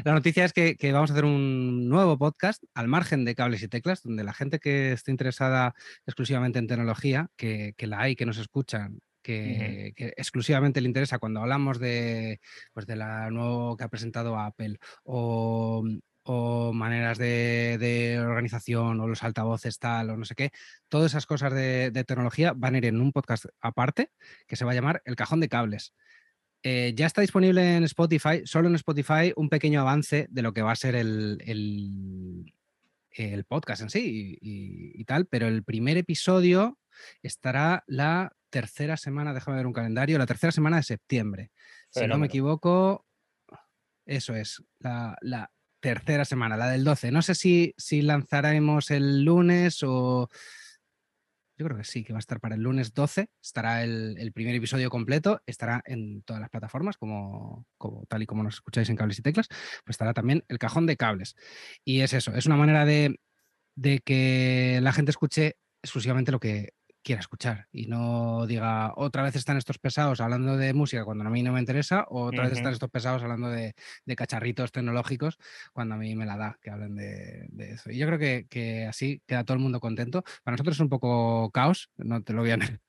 la 0.04 0.14
noticia 0.14 0.46
es 0.46 0.54
que, 0.54 0.76
que 0.78 0.92
vamos 0.92 1.12
a 1.12 1.14
hacer 1.14 1.26
un 1.26 1.88
nuevo 1.88 2.18
podcast 2.18 2.64
al 2.74 2.88
margen 2.88 3.24
de 3.26 3.36
cables 3.36 3.62
y 3.64 3.68
teclas, 3.68 4.02
donde 4.04 4.24
la 4.24 4.34
gente 4.34 4.60
que 4.60 4.94
esté 4.94 5.12
interesada 5.12 5.76
exclusivamente 6.08 6.60
en 6.60 6.68
tecnología, 6.68 7.30
que, 7.38 7.74
que 7.78 7.88
la 7.88 8.02
hay, 8.02 8.16
que 8.16 8.26
nos 8.26 8.38
escuchan, 8.40 9.00
que, 9.22 9.94
que 9.96 10.14
exclusivamente 10.18 10.82
le 10.82 10.88
interesa 10.88 11.20
cuando 11.20 11.42
hablamos 11.42 11.80
de, 11.80 12.40
pues 12.74 12.86
de 12.88 12.96
la 12.96 13.30
nuevo 13.32 13.78
que 13.78 13.84
ha 13.84 13.90
presentado 13.90 14.40
Apple 14.40 14.78
o, 15.04 15.84
o 16.28 16.74
maneras 16.74 17.18
de, 17.18 17.78
de 17.80 18.20
organización 18.20 19.00
o 19.00 19.08
los 19.08 19.24
altavoces 19.24 19.78
tal 19.80 20.10
o 20.10 20.18
no 20.18 20.26
sé 20.26 20.34
qué, 20.36 20.52
todas 20.90 21.12
esas 21.12 21.26
cosas 21.26 21.54
de, 21.54 21.92
de 21.92 22.04
tecnología 22.04 22.54
van 22.56 22.76
a 22.76 22.78
ir 22.80 22.86
en 22.86 23.00
un 23.00 23.12
podcast 23.12 23.46
aparte 23.62 24.12
que 24.48 24.56
se 24.56 24.66
va 24.66 24.72
a 24.72 24.76
llamar 24.76 25.02
El 25.06 25.16
Cajón 25.16 25.40
de 25.40 25.50
Cables. 25.50 25.94
Eh, 26.64 26.94
ya 26.96 27.06
está 27.06 27.22
disponible 27.22 27.76
en 27.78 27.84
Spotify, 27.84 28.42
solo 28.46 28.68
en 28.68 28.76
Spotify, 28.76 29.32
un 29.36 29.50
pequeño 29.50 29.82
avance 29.82 30.26
de 30.32 30.42
lo 30.42 30.52
que 30.52 30.64
va 30.64 30.72
a 30.72 30.76
ser 30.76 30.96
el, 30.96 31.38
el- 31.46 32.54
el 33.12 33.46
podcast 33.46 33.82
en 33.84 33.90
sí 33.92 34.38
y, 34.42 34.50
y- 34.50 35.02
y 35.02 35.06
tal, 35.06 35.28
pero 35.28 35.48
el 35.48 35.64
primer 35.64 35.96
episodio 35.98 36.80
estará 37.22 37.84
la 37.88 38.34
tercera 38.50 38.98
semana, 38.98 39.34
déjame 39.34 39.58
ver 39.58 39.68
un 39.68 39.74
calendario, 39.74 40.18
la 40.18 40.26
tercera 40.26 40.52
semana 40.52 40.78
de 40.78 40.84
septiembre. 40.84 41.52
Si 41.90 42.00
no 42.08 42.18
me 42.18 42.26
equivoco, 42.28 43.06
eso 44.06 44.36
es, 44.36 44.64
la, 44.80 45.18
la 45.22 45.52
tercera 45.86 46.26
semana, 46.26 46.58
la 46.58 46.68
del 46.68 46.84
12. 46.84 47.12
No 47.12 47.22
sé 47.22 47.36
si, 47.36 47.76
si 47.78 48.02
lanzaremos 48.02 48.90
el 48.90 49.24
lunes 49.24 49.84
o... 49.84 50.32
Yo 51.58 51.66
creo 51.68 51.78
que 51.78 51.84
sí, 51.84 52.04
que 52.04 52.12
va 52.12 52.18
a 52.18 52.26
estar 52.26 52.40
para 52.40 52.56
el 52.56 52.62
lunes 52.62 52.96
12. 52.96 53.30
Estará 53.40 53.84
el, 53.84 54.32
primer 54.34 54.56
episodio 54.56 54.90
completo, 54.90 55.44
estará 55.46 55.84
en 55.86 56.24
todas 56.24 56.42
las 56.42 56.50
plataformas, 56.50 56.98
como, 56.98 57.68
como, 57.78 58.04
tal 58.08 58.24
y 58.24 58.26
como 58.26 58.42
nos 58.42 58.56
escucháis 58.56 58.90
en 58.90 58.96
cables 58.96 59.20
y 59.20 59.22
teclas, 59.22 59.48
pues 59.48 59.94
estará 59.94 60.16
también 60.16 60.44
el 60.48 60.58
cajón 60.58 60.88
de 60.88 60.98
cables. 60.98 61.36
Y 61.84 62.02
es 62.02 62.14
eso, 62.14 62.34
es 62.34 62.48
una 62.48 62.58
manera 62.58 62.84
de, 62.84 63.20
de 63.76 64.00
que 64.00 64.80
la 64.82 64.92
gente 64.92 65.12
escuche 65.12 65.56
exclusivamente 65.84 66.32
lo 66.32 66.40
que, 66.40 66.74
quiera 67.06 67.22
escuchar 67.22 67.68
y 67.72 67.86
no 67.86 68.48
diga 68.48 68.92
otra 68.98 69.22
vez 69.22 69.36
están 69.36 69.58
estos 69.58 69.78
pesados 69.78 70.20
hablando 70.22 70.58
de 70.58 70.74
música 70.74 71.06
cuando 71.06 71.24
a 71.24 71.30
mí 71.30 71.44
no 71.44 71.54
me 71.54 71.60
interesa 71.60 72.06
o 72.10 72.24
otra 72.24 72.46
vez 72.46 72.54
están 72.54 72.74
estos 72.74 72.90
pesados 72.90 73.22
hablando 73.22 73.48
de, 73.50 73.76
cacharritos 74.18 74.72
tecnológicos 74.72 75.38
cuando 75.72 75.96
a 75.96 75.98
mí 76.00 76.16
me 76.16 76.26
la 76.26 76.36
da 76.36 76.58
que 76.62 76.72
hablen 76.72 76.96
de, 76.96 77.48
eso. 77.60 77.92
Y 77.92 77.98
yo 77.98 78.08
creo 78.08 78.48
que, 78.50 78.88
así 78.90 79.22
queda 79.28 79.44
todo 79.44 79.56
el 79.56 79.62
mundo 79.62 79.80
contento. 79.80 80.24
Para 80.44 80.56
nosotros 80.56 80.78
es 80.78 80.80
un 80.80 80.90
poco 80.90 81.52
caos, 81.52 81.92
no 81.98 82.24
te 82.24 82.34
lo 82.34 82.42
voy 82.42 82.52
a 82.52 82.58
negar, 82.58 82.82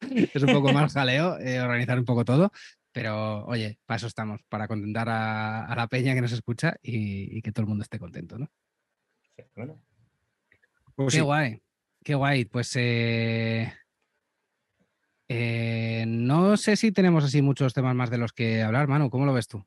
es 0.00 0.42
un 0.42 0.52
poco 0.52 0.72
más 0.72 0.94
jaleo 0.94 1.38
eh, 1.38 1.60
organizar 1.60 1.98
un 1.98 2.06
poco 2.06 2.24
todo. 2.24 2.50
Pero 2.90 3.44
oye, 3.44 3.78
para 3.84 3.98
eso 3.98 4.06
estamos, 4.06 4.40
para 4.48 4.66
contentar 4.66 5.10
a, 5.10 5.74
la 5.76 5.86
peña 5.88 6.14
que 6.14 6.22
nos 6.22 6.32
escucha 6.32 6.76
y, 6.82 7.42
que 7.42 7.52
todo 7.52 7.64
el 7.64 7.68
mundo 7.68 7.82
esté 7.82 7.98
contento, 7.98 8.38
¿no? 8.38 8.50
Bueno. 9.54 9.78
Pues 10.94 11.14
Qué 11.14 11.20
guay. 11.20 11.60
Qué 12.08 12.14
guay. 12.14 12.46
Pues 12.46 12.74
eh, 12.76 13.70
eh, 15.28 16.04
no 16.08 16.56
sé 16.56 16.74
si 16.74 16.90
tenemos 16.90 17.22
así 17.22 17.42
muchos 17.42 17.74
temas 17.74 17.94
más 17.94 18.08
de 18.08 18.16
los 18.16 18.32
que 18.32 18.62
hablar, 18.62 18.88
Manu. 18.88 19.10
¿Cómo 19.10 19.26
lo 19.26 19.34
ves 19.34 19.46
tú? 19.46 19.62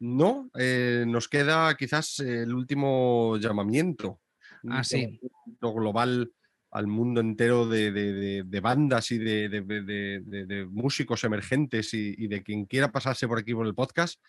No, 0.00 0.50
eh, 0.58 1.06
nos 1.06 1.28
queda 1.28 1.74
quizás 1.78 2.18
el 2.18 2.52
último 2.52 3.38
llamamiento. 3.38 4.20
Ah, 4.68 4.84
sí. 4.84 5.18
global 5.62 6.30
al 6.72 6.86
mundo 6.86 7.22
entero 7.22 7.66
de, 7.66 8.60
bandas 8.62 9.10
y 9.10 9.16
de, 9.16 10.68
músicos 10.70 11.24
emergentes 11.24 11.94
y, 11.94 12.16
y, 12.18 12.28
de 12.28 12.42
quien 12.42 12.66
quiera 12.66 12.92
pasarse 12.92 13.26
por 13.26 13.38
aquí 13.38 13.54
por 13.54 13.66
el 13.66 13.74
podcast, 13.74 14.20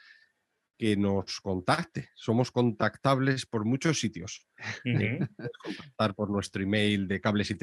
que 0.81 0.97
nos 0.97 1.39
contacte. 1.41 2.09
Somos 2.15 2.49
contactables 2.49 3.45
por 3.45 3.65
muchos 3.65 3.99
sitios. 3.99 4.47
puedes 4.83 5.29
contactar 5.63 6.15
por 6.15 6.31
nuestro 6.31 6.63
email 6.63 7.07
de 7.07 7.21
cables 7.21 7.51
y 7.51 7.55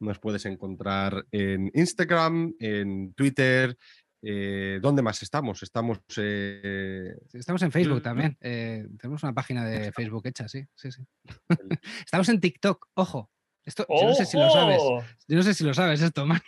Nos 0.00 0.18
puedes 0.18 0.46
encontrar 0.46 1.26
en 1.30 1.70
Instagram, 1.74 2.54
en 2.58 3.12
Twitter. 3.12 3.76
Eh, 4.22 4.78
¿Dónde 4.80 5.02
más 5.02 5.22
estamos? 5.22 5.62
Estamos, 5.62 5.98
eh, 6.16 7.14
estamos 7.34 7.60
en 7.60 7.72
Facebook 7.72 8.02
también. 8.02 8.38
Eh, 8.40 8.88
tenemos 8.98 9.22
una 9.22 9.34
página 9.34 9.66
de 9.66 9.92
Facebook 9.92 10.26
hecha, 10.26 10.48
sí, 10.48 10.64
sí, 10.74 10.92
sí. 10.92 11.02
estamos 12.06 12.30
en 12.30 12.40
TikTok, 12.40 12.88
ojo. 12.94 13.30
Esto, 13.66 13.84
yo 13.86 14.06
no 14.06 14.14
sé 14.14 14.24
si 14.24 14.38
lo 14.38 14.48
sabes. 14.48 14.80
Yo 15.28 15.36
no 15.36 15.42
sé 15.42 15.52
si 15.52 15.62
lo 15.62 15.74
sabes 15.74 16.00
esto, 16.00 16.24
mano. 16.26 16.42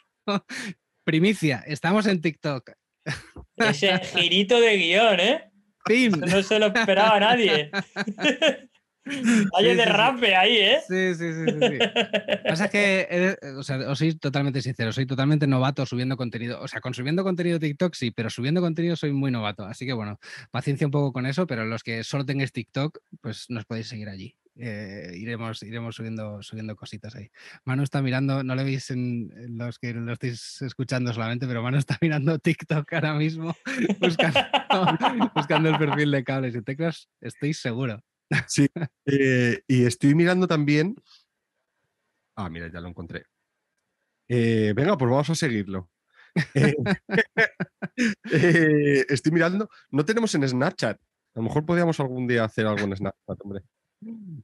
Primicia, 1.04 1.62
estamos 1.66 2.06
en 2.06 2.22
TikTok. 2.22 2.70
Ese 3.56 3.98
girito 3.98 4.60
de 4.60 4.76
guion, 4.76 5.20
¿eh? 5.20 5.50
No 6.26 6.42
se 6.42 6.58
lo 6.58 6.66
esperaba 6.66 7.20
nadie. 7.20 7.70
Hay 9.06 9.70
sí, 9.70 9.74
derrape 9.74 10.34
ahí, 10.34 10.56
¿eh? 10.56 10.80
Sí, 10.88 11.14
sí, 11.14 11.32
sí. 11.34 11.44
sí, 11.60 11.78
Pasa 12.48 12.70
que, 12.70 13.36
o 13.54 13.62
sea, 13.62 13.76
os 13.90 13.98
soy 13.98 14.14
totalmente 14.14 14.62
sincero, 14.62 14.92
soy 14.92 15.04
totalmente 15.04 15.46
novato 15.46 15.84
subiendo 15.84 16.16
contenido. 16.16 16.62
O 16.62 16.68
sea, 16.68 16.80
consumiendo 16.80 17.22
contenido 17.22 17.58
TikTok 17.58 17.94
sí, 17.94 18.12
pero 18.12 18.30
subiendo 18.30 18.62
contenido 18.62 18.96
soy 18.96 19.12
muy 19.12 19.30
novato. 19.30 19.66
Así 19.66 19.84
que 19.84 19.92
bueno, 19.92 20.18
paciencia 20.50 20.86
un 20.86 20.90
poco 20.90 21.12
con 21.12 21.26
eso, 21.26 21.46
pero 21.46 21.66
los 21.66 21.82
que 21.82 22.02
solo 22.02 22.24
tengáis 22.24 22.52
TikTok, 22.52 22.98
pues 23.20 23.46
nos 23.50 23.66
podéis 23.66 23.88
seguir 23.88 24.08
allí. 24.08 24.36
Eh, 24.56 25.10
iremos, 25.16 25.62
iremos 25.64 25.96
subiendo, 25.96 26.40
subiendo 26.42 26.76
cositas 26.76 27.16
ahí. 27.16 27.28
Manu 27.64 27.82
está 27.82 28.00
mirando, 28.02 28.44
no 28.44 28.54
le 28.54 28.62
veis 28.62 28.88
en, 28.90 29.58
los 29.58 29.80
que 29.80 29.92
lo 29.92 30.12
estáis 30.12 30.62
escuchando 30.62 31.12
solamente, 31.12 31.46
pero 31.46 31.62
Manu 31.62 31.78
está 31.78 31.98
mirando 32.02 32.38
TikTok 32.38 32.92
ahora 32.92 33.14
mismo, 33.14 33.54
buscando, 35.34 35.68
el 35.68 35.78
perfil 35.78 36.10
de 36.12 36.24
cables 36.24 36.54
y 36.54 36.62
teclas, 36.62 37.08
estoy 37.20 37.52
seguro. 37.52 38.00
Sí, 38.46 38.68
eh, 39.06 39.62
y 39.66 39.84
estoy 39.84 40.14
mirando 40.14 40.46
también. 40.46 40.96
Ah, 42.36 42.48
mira, 42.48 42.70
ya 42.72 42.80
lo 42.80 42.88
encontré. 42.88 43.26
Eh, 44.28 44.72
venga, 44.74 44.96
pues 44.96 45.10
vamos 45.10 45.30
a 45.30 45.34
seguirlo. 45.34 45.90
estoy 49.08 49.32
mirando, 49.32 49.68
no 49.90 50.04
tenemos 50.04 50.34
en 50.34 50.48
Snapchat. 50.48 51.00
A 51.00 51.40
lo 51.40 51.42
mejor 51.42 51.66
podríamos 51.66 51.98
algún 52.00 52.26
día 52.26 52.44
hacer 52.44 52.66
algo 52.66 52.84
en 52.84 52.96
Snapchat, 52.96 53.40
hombre. 53.40 53.62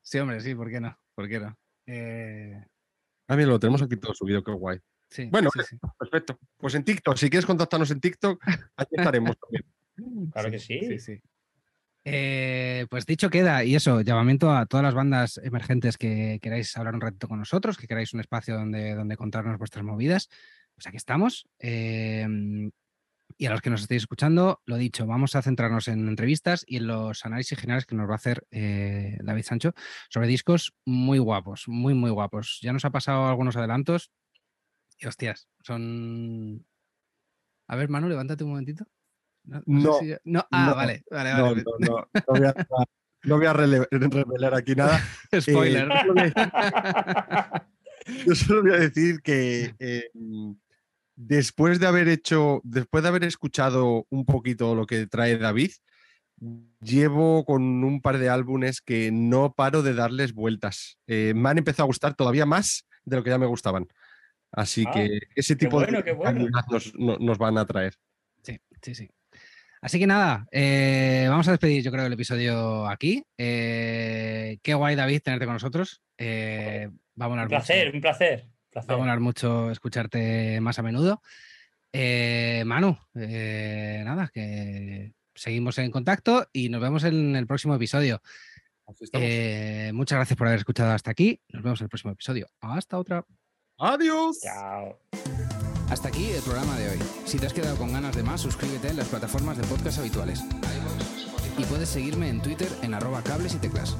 Sí, 0.03 0.19
hombre, 0.19 0.41
sí, 0.41 0.55
¿por 0.55 0.71
qué 0.71 0.81
no? 0.81 0.99
¿Por 1.15 1.29
qué 1.29 1.41
no? 1.41 1.57
Eh... 1.87 2.65
Ah, 3.29 3.37
mira, 3.37 3.49
lo 3.49 3.61
tenemos 3.61 3.83
aquí 3.83 3.97
todo 3.97 4.15
subido, 4.15 4.43
qué 4.43 4.53
guay. 4.53 4.79
Sí, 5.09 5.29
bueno, 5.31 5.51
perfecto. 5.99 6.39
Pues 6.57 6.75
en 6.75 6.85
TikTok, 6.85 7.17
si 7.17 7.29
quieres 7.29 7.47
contactarnos 7.47 7.91
en 7.91 8.01
TikTok, 8.01 8.43
aquí 8.77 8.95
estaremos 8.97 9.37
también. 9.39 9.65
Claro 10.33 10.51
que 10.51 10.59
sí. 10.59 10.81
Sí, 10.81 10.99
sí. 10.99 11.21
Eh, 12.05 12.87
pues 12.89 13.05
dicho 13.05 13.29
queda, 13.29 13.63
y 13.65 13.75
eso, 13.75 14.01
llamamiento 14.01 14.51
a 14.51 14.65
todas 14.65 14.83
las 14.83 14.95
bandas 14.95 15.39
emergentes 15.45 15.99
que 15.99 16.39
queráis 16.41 16.75
hablar 16.79 16.95
un 16.95 17.03
ratito 17.03 17.29
con 17.29 17.39
nosotros, 17.39 17.77
que 17.77 17.87
queráis 17.87 18.15
un 18.15 18.21
espacio 18.21 18.55
donde, 18.55 18.95
donde 18.95 19.19
contarnos 19.19 19.59
vuestras 19.59 19.85
movidas, 19.85 20.31
pues 20.75 20.87
aquí 20.87 20.97
estamos. 20.97 21.47
Eh, 21.59 22.27
y 23.41 23.47
a 23.47 23.51
los 23.53 23.63
que 23.63 23.71
nos 23.71 23.81
estéis 23.81 24.03
escuchando, 24.03 24.61
lo 24.67 24.77
dicho, 24.77 25.07
vamos 25.07 25.35
a 25.35 25.41
centrarnos 25.41 25.89
en 25.89 26.07
entrevistas 26.07 26.63
y 26.67 26.77
en 26.77 26.89
los 26.89 27.25
análisis 27.25 27.59
generales 27.59 27.87
que 27.87 27.95
nos 27.95 28.07
va 28.07 28.13
a 28.13 28.17
hacer 28.17 28.47
eh, 28.51 29.17
David 29.23 29.45
Sancho 29.45 29.73
sobre 30.11 30.27
discos 30.27 30.75
muy 30.85 31.19
guapos, 31.19 31.65
muy, 31.67 31.95
muy 31.95 32.11
guapos. 32.11 32.59
Ya 32.61 32.75
nos 32.75 32.85
ha 32.85 32.91
pasado 32.91 33.29
algunos 33.29 33.57
adelantos 33.57 34.13
y 34.99 35.07
hostias, 35.07 35.49
son... 35.63 36.67
A 37.67 37.77
ver, 37.77 37.89
Manu, 37.89 38.11
levántate 38.11 38.45
un 38.45 38.51
momentito. 38.51 38.85
No, 39.45 39.99
no, 40.25 40.47
ah, 40.51 40.75
vale, 40.75 41.03
vale, 41.11 41.33
vale. 41.33 41.65
No, 43.25 43.39
voy 43.39 43.47
a, 43.47 43.55
revelar 43.55 44.55
aquí 44.55 44.75
nada. 44.75 45.03
Spoiler. 45.41 45.89
Eh, 46.17 46.33
yo, 48.27 48.35
solo 48.35 48.63
voy 48.65 48.73
a 48.73 48.81
decir 48.81 49.23
que 49.23 49.75
eh, 49.79 50.11
después 51.21 51.79
de 51.79 51.87
haber 51.87 52.09
hecho, 52.09 52.61
después 52.65 53.03
de 53.03 53.09
haber 53.09 53.25
escuchado 53.25 54.07
un 54.09 54.25
poquito 54.25 54.75
lo 54.75 54.87
que 54.87 55.07
trae 55.07 55.37
David, 55.37 55.73
llevo 56.81 57.45
con 57.45 57.85
un 57.85 58.01
par 58.01 58.19
de 58.19 58.31
álbumes 58.31 58.81
que 58.81 59.11
no 59.13 59.53
paro 59.55 59.83
de 59.83 59.95
darles 59.95 60.33
vueltas. 60.33 60.99
Eh, 61.07 61.33
me 61.37 61.51
han 61.51 61.59
empezado 61.59 61.85
a 61.85 61.87
gustar 61.87 62.15
todavía 62.15 62.47
más 62.47 62.87
de 63.05 63.17
lo 63.17 63.23
que 63.23 63.31
ya 63.31 63.39
me 63.39 63.47
gustaban. 63.47 63.87
Así 64.51 64.85
ah, 64.87 64.93
que 64.93 65.21
ese 65.35 65.57
tipo 65.57 65.81
de 65.81 65.93
nos, 66.99 67.39
van 67.39 67.59
a 67.59 67.67
traer. 67.67 67.95
Sí, 68.43 68.59
sí, 68.83 68.95
sí. 68.95 69.11
Así 69.83 69.99
que 69.99 70.07
nada, 70.07 70.47
eh, 70.51 71.27
vamos 71.29 71.49
a 71.49 71.53
despedir 71.53 71.83
yo 71.83 71.91
creo 71.93 72.07
el 72.07 72.13
episodio 72.13 72.87
aquí. 72.89 73.23
Eh, 73.39 74.59
qué 74.63 74.75
guay 74.75 74.97
David 74.97 75.23
tenerte 75.23 75.45
con 75.45 75.55
nosotros. 75.55 76.03
vamos 77.15 77.39
a 77.39 77.43
un 77.43 77.49
placer, 77.49 77.95
un 77.95 78.01
placer. 78.01 78.47
Va 78.77 78.95
a 78.95 78.97
molar 78.97 79.21
mucho 79.21 79.71
escucharte 79.71 80.61
más 80.61 80.79
a 80.79 80.83
menudo. 80.83 81.23
Eh, 81.93 82.63
Manu, 82.67 82.97
eh, 83.15 84.03
nada, 84.05 84.31
que 84.33 85.13
seguimos 85.35 85.79
en 85.79 85.91
contacto 85.91 86.47
y 86.53 86.69
nos 86.69 86.81
vemos 86.81 87.05
en 87.05 87.35
el 87.35 87.47
próximo 87.47 87.75
episodio. 87.75 88.23
Eh, 89.13 89.91
muchas 89.95 90.17
gracias 90.17 90.37
por 90.37 90.47
haber 90.47 90.61
escuchado 90.61 90.93
hasta 90.93 91.11
aquí. 91.11 91.41
Nos 91.49 91.63
vemos 91.63 91.81
en 91.81 91.85
el 91.85 91.89
próximo 91.89 92.13
episodio. 92.13 92.49
Hasta 92.61 92.99
otra. 92.99 93.25
Adiós. 93.79 94.41
Chao. 94.41 95.01
Hasta 95.89 96.09
aquí 96.09 96.31
el 96.31 96.43
programa 96.43 96.79
de 96.79 96.91
hoy. 96.91 96.99
Si 97.25 97.39
te 97.39 97.47
has 97.47 97.53
quedado 97.53 97.77
con 97.77 97.93
ganas 97.93 98.15
de 98.15 98.23
más, 98.23 98.41
suscríbete 98.41 98.89
en 98.89 98.97
las 98.97 99.09
plataformas 99.09 99.59
de 99.59 99.65
podcast 99.65 99.99
habituales. 99.99 100.45
Y 101.59 101.65
puedes 101.65 101.89
seguirme 101.89 102.29
en 102.29 102.41
Twitter 102.41 102.69
en 102.83 102.95
arroba 102.95 103.23
cables 103.23 103.55
y 103.55 103.59
teclas. 103.59 103.97